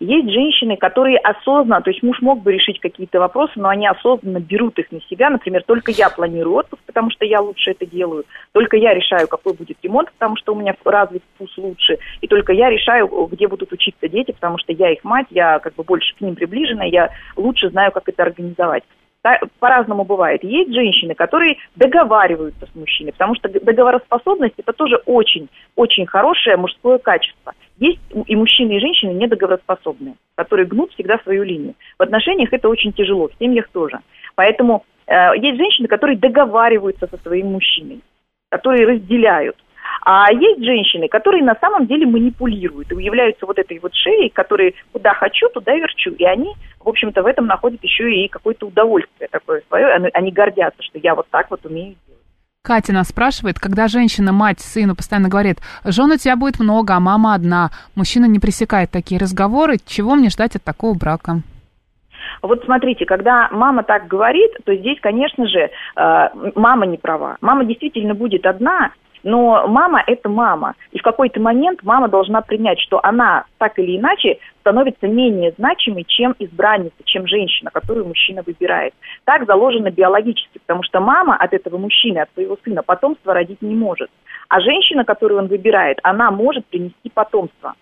Есть 0.00 0.30
женщины, 0.30 0.76
которые 0.76 1.18
осознанно, 1.18 1.82
то 1.82 1.90
есть 1.90 2.02
муж 2.02 2.20
мог 2.20 2.42
бы 2.42 2.52
решить 2.52 2.80
какие-то 2.80 3.20
вопросы, 3.20 3.52
но 3.56 3.68
они 3.68 3.86
осознанно 3.86 4.40
берут 4.40 4.78
их 4.78 4.90
на 4.92 5.00
себя. 5.02 5.30
Например, 5.30 5.62
только 5.66 5.90
я 5.90 6.08
планирую 6.08 6.56
отпуск, 6.56 6.82
потому 6.86 7.10
что 7.10 7.24
я 7.24 7.40
лучше 7.40 7.72
это 7.72 7.86
делаю. 7.86 8.24
Только 8.52 8.76
я 8.76 8.94
решаю, 8.94 9.28
какой 9.28 9.54
будет 9.54 9.78
ремонт, 9.82 10.10
потому 10.12 10.36
что 10.36 10.54
у 10.54 10.60
меня 10.60 10.74
развит 10.84 11.22
вкус 11.34 11.56
лучше. 11.56 11.98
И 12.20 12.28
только 12.28 12.52
я 12.52 12.70
решаю, 12.70 13.08
где 13.30 13.48
будут 13.48 13.72
учиться 13.72 14.08
дети, 14.08 14.32
потому 14.32 14.58
что 14.58 14.72
я 14.72 14.92
их 14.92 15.04
мать, 15.04 15.26
я 15.30 15.58
как 15.58 15.74
бы 15.74 15.82
больше 15.82 16.14
к 16.16 16.20
ним 16.20 16.34
приближена, 16.34 16.84
я 16.84 17.10
лучше 17.36 17.70
знаю, 17.70 17.92
как 17.92 18.08
это 18.08 18.22
организовать 18.22 18.84
по-разному 19.60 20.04
бывает. 20.04 20.42
Есть 20.42 20.72
женщины, 20.74 21.14
которые 21.14 21.56
договариваются 21.76 22.66
с 22.66 22.74
мужчиной, 22.74 23.12
потому 23.12 23.34
что 23.36 23.48
договороспособность 23.48 24.54
это 24.58 24.72
тоже 24.72 24.96
очень, 25.06 25.48
очень 25.76 26.06
хорошее 26.06 26.56
мужское 26.56 26.98
качество. 26.98 27.52
Есть 27.78 28.00
и 28.26 28.36
мужчины, 28.36 28.72
и 28.72 28.80
женщины 28.80 29.10
недоговороспособные, 29.12 30.14
которые 30.34 30.66
гнут 30.66 30.92
всегда 30.92 31.18
свою 31.18 31.44
линию. 31.44 31.74
В 31.98 32.02
отношениях 32.02 32.52
это 32.52 32.68
очень 32.68 32.92
тяжело, 32.92 33.28
в 33.28 33.34
семьях 33.38 33.68
тоже. 33.68 34.00
Поэтому 34.34 34.84
э, 35.06 35.36
есть 35.36 35.56
женщины, 35.56 35.86
которые 35.88 36.18
договариваются 36.18 37.06
со 37.06 37.16
своим 37.18 37.52
мужчиной, 37.52 38.00
которые 38.50 38.86
разделяют. 38.86 39.56
А 40.04 40.32
есть 40.32 40.64
женщины, 40.64 41.08
которые 41.08 41.44
на 41.44 41.54
самом 41.60 41.86
деле 41.86 42.06
манипулируют 42.06 42.90
и 42.92 43.02
являются 43.02 43.46
вот 43.46 43.58
этой 43.58 43.78
вот 43.78 43.94
шеей, 43.94 44.30
которые 44.30 44.74
куда 44.92 45.14
хочу, 45.14 45.48
туда 45.50 45.74
верчу. 45.74 46.10
И 46.10 46.24
они, 46.24 46.54
в 46.80 46.88
общем-то, 46.88 47.22
в 47.22 47.26
этом 47.26 47.46
находят 47.46 47.82
еще 47.82 48.12
и 48.12 48.28
какое-то 48.28 48.66
удовольствие 48.66 49.28
такое 49.30 49.62
свое. 49.68 50.10
Они, 50.12 50.32
гордятся, 50.32 50.82
что 50.82 50.98
я 50.98 51.14
вот 51.14 51.26
так 51.30 51.50
вот 51.50 51.64
умею 51.64 51.94
делать. 52.06 52.20
Катя 52.64 52.92
нас 52.92 53.08
спрашивает, 53.08 53.58
когда 53.58 53.88
женщина, 53.88 54.32
мать 54.32 54.60
сыну 54.60 54.94
постоянно 54.94 55.28
говорит, 55.28 55.58
жен 55.84 56.10
у 56.10 56.16
тебя 56.16 56.36
будет 56.36 56.60
много, 56.60 56.94
а 56.94 57.00
мама 57.00 57.34
одна. 57.34 57.70
Мужчина 57.94 58.26
не 58.26 58.38
пресекает 58.38 58.90
такие 58.90 59.20
разговоры. 59.20 59.76
Чего 59.84 60.14
мне 60.14 60.30
ждать 60.30 60.56
от 60.56 60.64
такого 60.64 60.96
брака? 60.96 61.42
Вот 62.40 62.64
смотрите, 62.64 63.04
когда 63.04 63.48
мама 63.52 63.82
так 63.82 64.08
говорит, 64.08 64.50
то 64.64 64.74
здесь, 64.74 64.98
конечно 65.00 65.46
же, 65.46 65.70
э, 65.96 66.28
мама 66.54 66.86
не 66.86 66.96
права. 66.96 67.36
Мама 67.40 67.64
действительно 67.64 68.14
будет 68.14 68.46
одна, 68.46 68.92
Но 69.22 69.66
мама– 69.68 70.02
это 70.06 70.28
мама. 70.28 70.74
И 70.90 70.98
в 70.98 71.02
какой-то 71.02 71.40
момент 71.40 71.80
мама 71.82 72.08
должна 72.08 72.40
принять, 72.40 72.80
что 72.80 73.00
она 73.02 73.44
так 73.58 73.78
или 73.78 73.98
иначе 73.98 74.38
становится 74.60 75.06
менее 75.06 75.52
значимой, 75.58 76.04
чем 76.06 76.34
избранница, 76.38 76.96
чем 77.04 77.26
женщина, 77.26 77.70
которую 77.72 78.06
мужчина 78.06 78.42
выбирает. 78.44 78.94
Так 79.24 79.46
заложено 79.46 79.90
биологически, 79.90 80.58
потому 80.58 80.82
что 80.82 81.00
мама 81.00 81.36
от 81.36 81.52
этого 81.52 81.78
мужчины, 81.78 82.18
от 82.18 82.32
своего 82.34 82.58
сына 82.64 82.82
потомство 82.82 83.34
родить 83.34 83.62
не 83.62 83.74
может. 83.74 84.10
А 84.48 84.60
женщина, 84.60 85.04
которую 85.04 85.40
он 85.40 85.46
выбирает, 85.46 85.98
она 86.02 86.30
может 86.30 86.66
принести 86.66 87.10
потомство. 87.12 87.74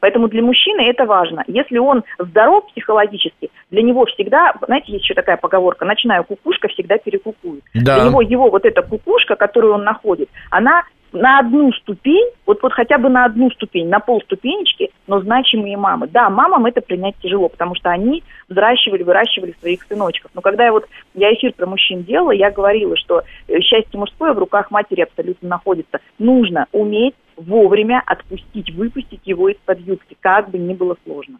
Поэтому 0.00 0.28
для 0.28 0.42
мужчины 0.42 0.82
это 0.82 1.04
важно. 1.04 1.44
Если 1.46 1.78
он 1.78 2.02
здоров 2.18 2.66
психологически, 2.68 3.50
для 3.70 3.82
него 3.82 4.06
всегда, 4.06 4.52
знаете, 4.66 4.92
есть 4.92 5.04
еще 5.04 5.14
такая 5.14 5.36
поговорка, 5.36 5.84
ночная 5.84 6.22
кукушка 6.22 6.68
всегда 6.68 6.98
перекукует. 6.98 7.62
Да. 7.74 7.96
Для 8.00 8.10
него 8.10 8.22
его 8.22 8.50
вот 8.50 8.64
эта 8.64 8.82
кукушка, 8.82 9.36
которую 9.36 9.74
он 9.74 9.84
находит, 9.84 10.28
она 10.50 10.82
на 11.12 11.40
одну 11.40 11.72
ступень, 11.72 12.30
вот, 12.46 12.62
вот 12.62 12.72
хотя 12.72 12.98
бы 12.98 13.08
на 13.08 13.24
одну 13.24 13.50
ступень, 13.50 13.88
на 13.88 14.00
полступенечки, 14.00 14.90
но 15.06 15.20
значимые 15.20 15.76
мамы. 15.76 16.06
Да, 16.08 16.30
мамам 16.30 16.66
это 16.66 16.80
принять 16.80 17.16
тяжело, 17.22 17.48
потому 17.48 17.74
что 17.74 17.90
они 17.90 18.22
взращивали, 18.48 19.02
выращивали 19.02 19.54
своих 19.60 19.82
сыночков. 19.82 20.30
Но 20.34 20.40
когда 20.40 20.64
я 20.64 20.72
вот, 20.72 20.86
я 21.14 21.32
эфир 21.34 21.52
про 21.52 21.66
мужчин 21.66 22.04
делала, 22.04 22.30
я 22.30 22.50
говорила, 22.50 22.96
что 22.96 23.22
э, 23.48 23.60
счастье 23.60 23.98
мужское 23.98 24.32
в 24.32 24.38
руках 24.38 24.70
матери 24.70 25.00
абсолютно 25.00 25.48
находится. 25.48 25.98
Нужно 26.18 26.66
уметь 26.72 27.14
вовремя 27.40 28.02
отпустить, 28.06 28.70
выпустить 28.74 29.20
его 29.24 29.48
из-под 29.48 29.80
юбки, 29.80 30.16
как 30.20 30.50
бы 30.50 30.58
ни 30.58 30.74
было 30.74 30.96
сложно. 31.04 31.38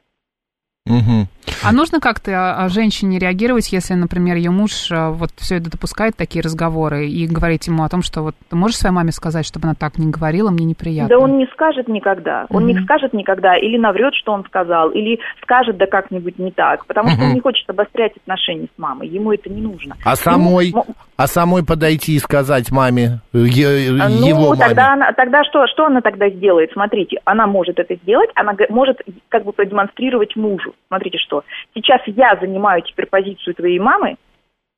Угу. 0.86 1.28
А 1.62 1.72
нужно 1.72 2.00
как-то 2.00 2.66
женщине 2.68 3.18
реагировать, 3.18 3.72
если, 3.72 3.94
например, 3.94 4.36
ее 4.36 4.50
муж 4.50 4.90
э, 4.90 5.10
вот 5.10 5.30
все 5.36 5.56
это 5.56 5.70
допускает, 5.70 6.16
такие 6.16 6.42
разговоры, 6.42 7.08
и 7.08 7.26
говорить 7.26 7.66
ему 7.66 7.84
о 7.84 7.88
том, 7.88 8.02
что 8.02 8.22
вот 8.22 8.34
ты 8.48 8.56
можешь 8.56 8.78
своей 8.78 8.94
маме 8.94 9.12
сказать, 9.12 9.46
чтобы 9.46 9.66
она 9.66 9.74
так 9.74 9.98
не 9.98 10.10
говорила, 10.10 10.50
мне 10.50 10.64
неприятно? 10.64 11.16
Да 11.16 11.22
он 11.22 11.36
не 11.36 11.46
скажет 11.52 11.88
никогда. 11.88 12.46
Он 12.48 12.64
mm 12.64 12.70
не 12.70 12.84
скажет 12.84 13.12
никогда, 13.12 13.56
или 13.56 13.76
наврет, 13.76 14.14
что 14.14 14.32
он 14.32 14.44
сказал, 14.44 14.90
или 14.90 15.18
скажет 15.42 15.76
да 15.76 15.86
как-нибудь 15.86 16.38
не 16.38 16.52
так, 16.52 16.86
потому 16.86 17.08
mm 17.08 17.12
что 17.12 17.24
он 17.24 17.34
не 17.34 17.40
хочет 17.40 17.68
обострять 17.68 18.16
отношения 18.16 18.68
с 18.74 18.78
мамой, 18.78 19.08
ему 19.08 19.32
это 19.32 19.50
не 19.50 19.60
нужно. 19.60 19.96
А 20.04 20.16
самой, 20.16 20.68
ему... 20.68 20.86
а 21.16 21.26
самой 21.26 21.64
подойти 21.64 22.14
и 22.14 22.18
сказать 22.18 22.70
маме, 22.70 23.20
э, 23.34 23.38
е- 23.38 23.90
ну, 23.90 24.26
его 24.26 24.48
маме? 24.50 24.60
Тогда, 24.60 24.92
она, 24.92 25.12
тогда 25.12 25.44
что, 25.44 25.66
что 25.66 25.86
она 25.86 26.00
тогда 26.00 26.30
сделает? 26.30 26.70
Смотрите, 26.72 27.18
она 27.24 27.46
может 27.46 27.78
это 27.78 27.96
сделать, 27.96 28.30
она 28.34 28.54
может 28.68 29.00
как 29.28 29.44
бы 29.44 29.52
продемонстрировать 29.52 30.36
мужу. 30.36 30.74
Смотрите, 30.88 31.18
что 31.18 31.42
сейчас 31.74 32.00
я 32.06 32.36
занимаю 32.40 32.82
теперь 32.82 33.06
позицию 33.06 33.54
твоей 33.54 33.78
мамы, 33.78 34.16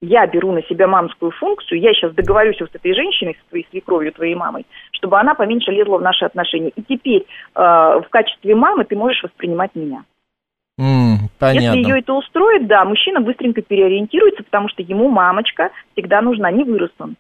я 0.03 0.27
беру 0.27 0.53
на 0.53 0.63
себя 0.65 0.89
мамскую 0.89 1.31
функцию, 1.31 1.81
я 1.81 1.95
сейчас 1.95 2.13
договорюсь 2.15 2.61
вот 2.61 2.71
с 2.73 2.75
этой 2.75 2.93
женщиной, 2.93 3.39
с 3.41 3.49
твоей 3.51 3.67
свекровью, 3.71 4.13
твоей 4.13 4.35
мамой, 4.35 4.67
чтобы 4.91 5.19
она 5.19 5.35
поменьше 5.35 5.71
лезла 5.71 5.99
в 5.99 6.03
наши 6.03 6.25
отношения. 6.25 6.73
И 6.75 6.83
теперь 6.83 7.23
э, 7.23 7.61
в 7.61 8.07
качестве 8.11 8.55
мамы 8.57 8.85
ты 8.85 8.97
можешь 8.97 9.23
воспринимать 9.23 9.71
меня. 9.75 10.05
Mm, 10.81 11.29
понятно. 11.39 11.77
Если 11.77 11.91
ее 11.91 12.01
это 12.01 12.15
устроит, 12.15 12.67
да, 12.67 12.85
мужчина 12.85 13.21
быстренько 13.21 13.63
переориентируется, 13.63 14.43
потому 14.43 14.69
что 14.69 14.83
ему 14.83 15.09
мамочка 15.09 15.71
всегда 15.93 16.21
нужна, 16.21 16.51
не 16.51 16.65
вырос 16.65 16.91
он. 16.99 17.15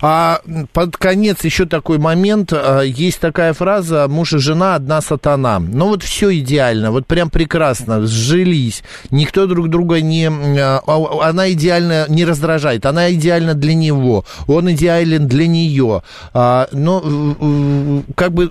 А 0.00 0.40
под 0.72 0.96
конец 0.96 1.44
еще 1.44 1.66
такой 1.66 1.98
момент. 1.98 2.52
А, 2.52 2.82
есть 2.82 3.20
такая 3.20 3.52
фраза 3.52 4.06
«муж 4.08 4.32
и 4.34 4.38
жена 4.38 4.74
одна 4.74 5.00
сатана». 5.00 5.58
Ну 5.58 5.88
вот 5.88 6.02
все 6.02 6.36
идеально, 6.38 6.90
вот 6.90 7.06
прям 7.06 7.30
прекрасно, 7.30 8.06
сжились. 8.06 8.82
Никто 9.10 9.46
друг 9.46 9.68
друга 9.68 10.00
не... 10.00 10.28
А, 10.28 10.82
а, 10.86 11.28
она 11.28 11.52
идеально 11.52 12.06
не 12.08 12.24
раздражает, 12.24 12.86
она 12.86 13.12
идеальна 13.12 13.54
для 13.54 13.74
него, 13.74 14.24
он 14.46 14.70
идеален 14.72 15.26
для 15.26 15.46
нее. 15.46 16.02
Но 16.34 18.04
как 18.14 18.32
бы 18.32 18.50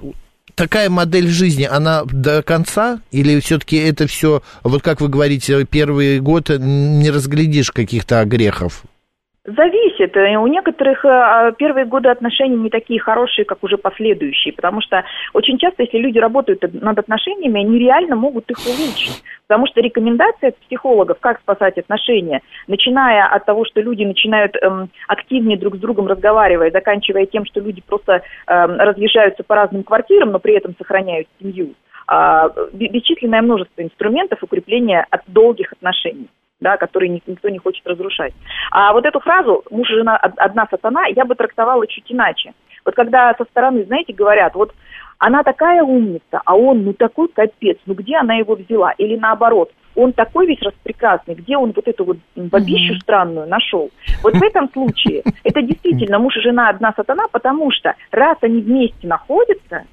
такая 0.55 0.89
модель 0.89 1.27
жизни, 1.27 1.63
она 1.63 2.03
до 2.05 2.41
конца? 2.41 2.99
Или 3.11 3.39
все-таки 3.39 3.77
это 3.77 4.07
все, 4.07 4.41
вот 4.63 4.81
как 4.81 5.01
вы 5.01 5.09
говорите, 5.09 5.65
первый 5.65 6.19
год 6.19 6.49
не 6.49 7.11
разглядишь 7.11 7.71
каких-то 7.71 8.23
грехов? 8.25 8.83
Зависит. 9.45 10.17
У 10.17 10.47
некоторых 10.47 11.05
э, 11.05 11.07
а, 11.07 11.51
первые 11.51 11.85
годы 11.85 12.09
отношений 12.09 12.55
не 12.55 12.71
такие 12.71 12.99
хорошие, 12.99 13.45
как 13.45 13.63
уже 13.63 13.77
последующие, 13.77 14.51
потому 14.55 14.81
что 14.81 15.03
очень 15.33 15.59
часто, 15.59 15.83
если 15.83 15.99
люди 15.99 16.17
работают 16.17 16.63
над 16.73 16.97
отношениями, 16.97 17.61
они 17.61 17.77
реально 17.77 18.15
могут 18.15 18.49
их 18.49 18.57
улучшить. 18.65 19.21
Потому 19.47 19.67
что 19.67 19.81
рекомендации 19.81 20.47
от 20.47 20.57
психологов, 20.57 21.19
как 21.19 21.39
спасать 21.41 21.77
отношения, 21.77 22.41
начиная 22.65 23.27
от 23.27 23.45
того, 23.45 23.65
что 23.65 23.81
люди 23.81 24.03
начинают 24.03 24.55
эм, 24.55 24.89
активнее 25.07 25.59
друг 25.59 25.75
с 25.75 25.79
другом 25.79 26.07
разговаривать, 26.07 26.73
заканчивая 26.73 27.27
тем, 27.27 27.45
что 27.45 27.59
люди 27.59 27.83
просто 27.85 28.23
эм, 28.47 28.79
разъезжаются 28.79 29.43
по 29.43 29.53
разным 29.53 29.83
квартирам, 29.83 30.31
но 30.31 30.39
при 30.39 30.55
этом 30.55 30.73
сохраняют 30.75 31.27
семью, 31.39 31.75
э, 32.11 32.49
бесчисленное 32.73 33.43
множество 33.43 33.83
инструментов 33.83 34.41
укрепления 34.41 35.05
от 35.11 35.21
долгих 35.27 35.71
отношений 35.71 36.29
да, 36.59 36.77
который 36.77 37.09
никто 37.09 37.49
не 37.49 37.57
хочет 37.57 37.85
разрушать. 37.85 38.33
А 38.71 38.93
вот 38.93 39.05
эту 39.05 39.19
фразу 39.19 39.63
«муж 39.69 39.89
и 39.89 39.95
жена 39.95 40.17
одна 40.17 40.67
сатана» 40.69 41.05
я 41.07 41.25
бы 41.25 41.35
трактовала 41.35 41.85
чуть 41.87 42.11
иначе. 42.11 42.53
Вот 42.85 42.95
когда 42.95 43.33
со 43.33 43.45
стороны, 43.45 43.83
знаете, 43.85 44.13
говорят, 44.13 44.53
вот 44.55 44.73
она 45.17 45.43
такая 45.43 45.81
умница, 45.81 46.41
а 46.45 46.55
он 46.55 46.83
ну 46.83 46.93
такой 46.93 47.27
капец, 47.29 47.77
ну 47.85 47.93
где 47.93 48.17
она 48.17 48.35
его 48.35 48.55
взяла? 48.55 48.91
Или 48.97 49.15
наоборот, 49.15 49.71
он 49.95 50.13
такой 50.13 50.45
весь 50.45 50.61
распрекрасный, 50.61 51.35
где 51.35 51.57
он 51.57 51.71
вот 51.75 51.87
эту 51.87 52.03
вот 52.03 52.17
бабищу 52.35 52.93
mm-hmm. 52.93 52.99
странную 52.99 53.47
нашел? 53.47 53.89
Вот 54.21 54.33
в 54.35 54.43
этом 54.43 54.69
случае 54.71 55.23
это 55.43 55.61
действительно 55.61 56.19
муж 56.19 56.35
и 56.37 56.41
жена 56.41 56.69
одна 56.69 56.93
сатана, 56.95 57.23
потому 57.31 57.71
что 57.71 57.95
раз 58.11 58.37
они 58.41 58.61
вместе 58.61 59.07
находятся, 59.07 59.85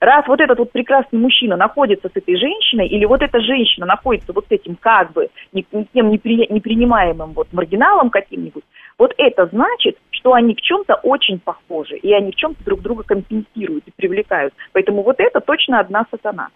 раз 0.00 0.26
вот 0.26 0.40
этот 0.40 0.58
вот 0.58 0.72
прекрасный 0.72 1.18
мужчина 1.18 1.56
находится 1.56 2.08
с 2.08 2.16
этой 2.16 2.36
женщиной, 2.36 2.88
или 2.88 3.04
вот 3.04 3.22
эта 3.22 3.40
женщина 3.40 3.86
находится 3.86 4.32
вот 4.32 4.46
с 4.48 4.52
этим 4.52 4.76
как 4.80 5.12
бы 5.12 5.28
никем 5.52 6.10
непринимаемым 6.10 7.32
вот 7.32 7.48
маргиналом 7.52 8.10
каким-нибудь, 8.10 8.64
вот 8.98 9.14
это 9.18 9.46
значит, 9.52 9.96
что 10.10 10.32
они 10.34 10.54
в 10.54 10.60
чем-то 10.60 10.94
очень 11.02 11.38
похожи, 11.38 11.96
и 11.96 12.12
они 12.12 12.32
в 12.32 12.36
чем-то 12.36 12.64
друг 12.64 12.82
друга 12.82 13.04
компенсируют 13.04 13.84
и 13.86 13.92
привлекают. 13.94 14.52
Поэтому 14.72 15.02
вот 15.02 15.16
это 15.18 15.40
точно 15.40 15.80
одна 15.80 16.04
сатана. 16.10 16.48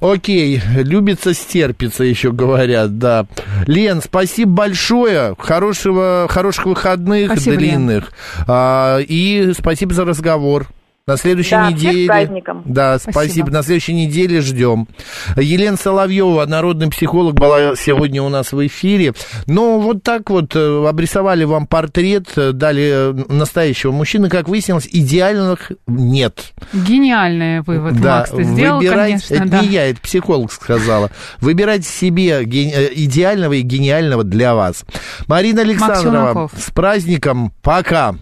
Окей, 0.00 0.60
любится 0.76 1.32
стерпится, 1.32 2.04
еще 2.04 2.32
говорят, 2.32 2.98
да. 2.98 3.26
Лен, 3.66 4.00
спасибо 4.00 4.50
большое, 4.50 5.34
хорошего, 5.38 6.26
хороших 6.28 6.66
выходных 6.66 7.26
спасибо, 7.26 7.56
длинных. 7.56 8.12
А, 8.48 8.98
и 8.98 9.52
спасибо 9.52 9.94
за 9.94 10.04
разговор. 10.04 10.66
На 11.06 11.18
следующей 11.18 11.50
да, 11.50 11.70
неделе. 11.70 11.92
Всех 11.92 12.06
праздником. 12.06 12.62
Да, 12.64 12.98
спасибо. 12.98 13.12
спасибо. 13.12 13.50
На 13.50 13.62
следующей 13.62 13.92
неделе 13.92 14.40
ждем. 14.40 14.88
Елена 15.36 15.76
Соловьева, 15.76 16.46
народный 16.46 16.88
психолог, 16.88 17.34
была 17.34 17.76
сегодня 17.76 18.22
у 18.22 18.30
нас 18.30 18.52
в 18.52 18.66
эфире. 18.66 19.12
Ну, 19.46 19.80
вот 19.80 20.02
так 20.02 20.30
вот 20.30 20.56
э, 20.56 20.88
обрисовали 20.88 21.44
вам 21.44 21.66
портрет, 21.66 22.28
э, 22.36 22.52
дали 22.52 23.10
э, 23.10 23.24
настоящего 23.28 23.92
мужчины. 23.92 24.30
Как 24.30 24.48
выяснилось, 24.48 24.88
идеальных 24.90 25.72
нет. 25.86 26.54
Гениальный 26.72 27.60
вывод, 27.60 28.00
да, 28.00 28.20
Макс, 28.20 28.30
ты 28.30 28.42
сделал, 28.44 28.78
выбирать, 28.78 28.96
конечно. 28.96 29.34
Это 29.34 29.44
да. 29.44 29.60
не 29.60 29.68
я, 29.68 29.90
это 29.90 30.00
психолог 30.00 30.52
сказала. 30.52 31.10
Выбирать 31.38 31.84
себе 31.84 32.42
идеального 32.44 33.52
и 33.52 33.60
гениального 33.60 34.24
для 34.24 34.54
вас. 34.54 34.86
Марина 35.26 35.60
Александрова, 35.60 36.48
с 36.56 36.70
праздником. 36.70 37.52
Пока. 37.60 38.14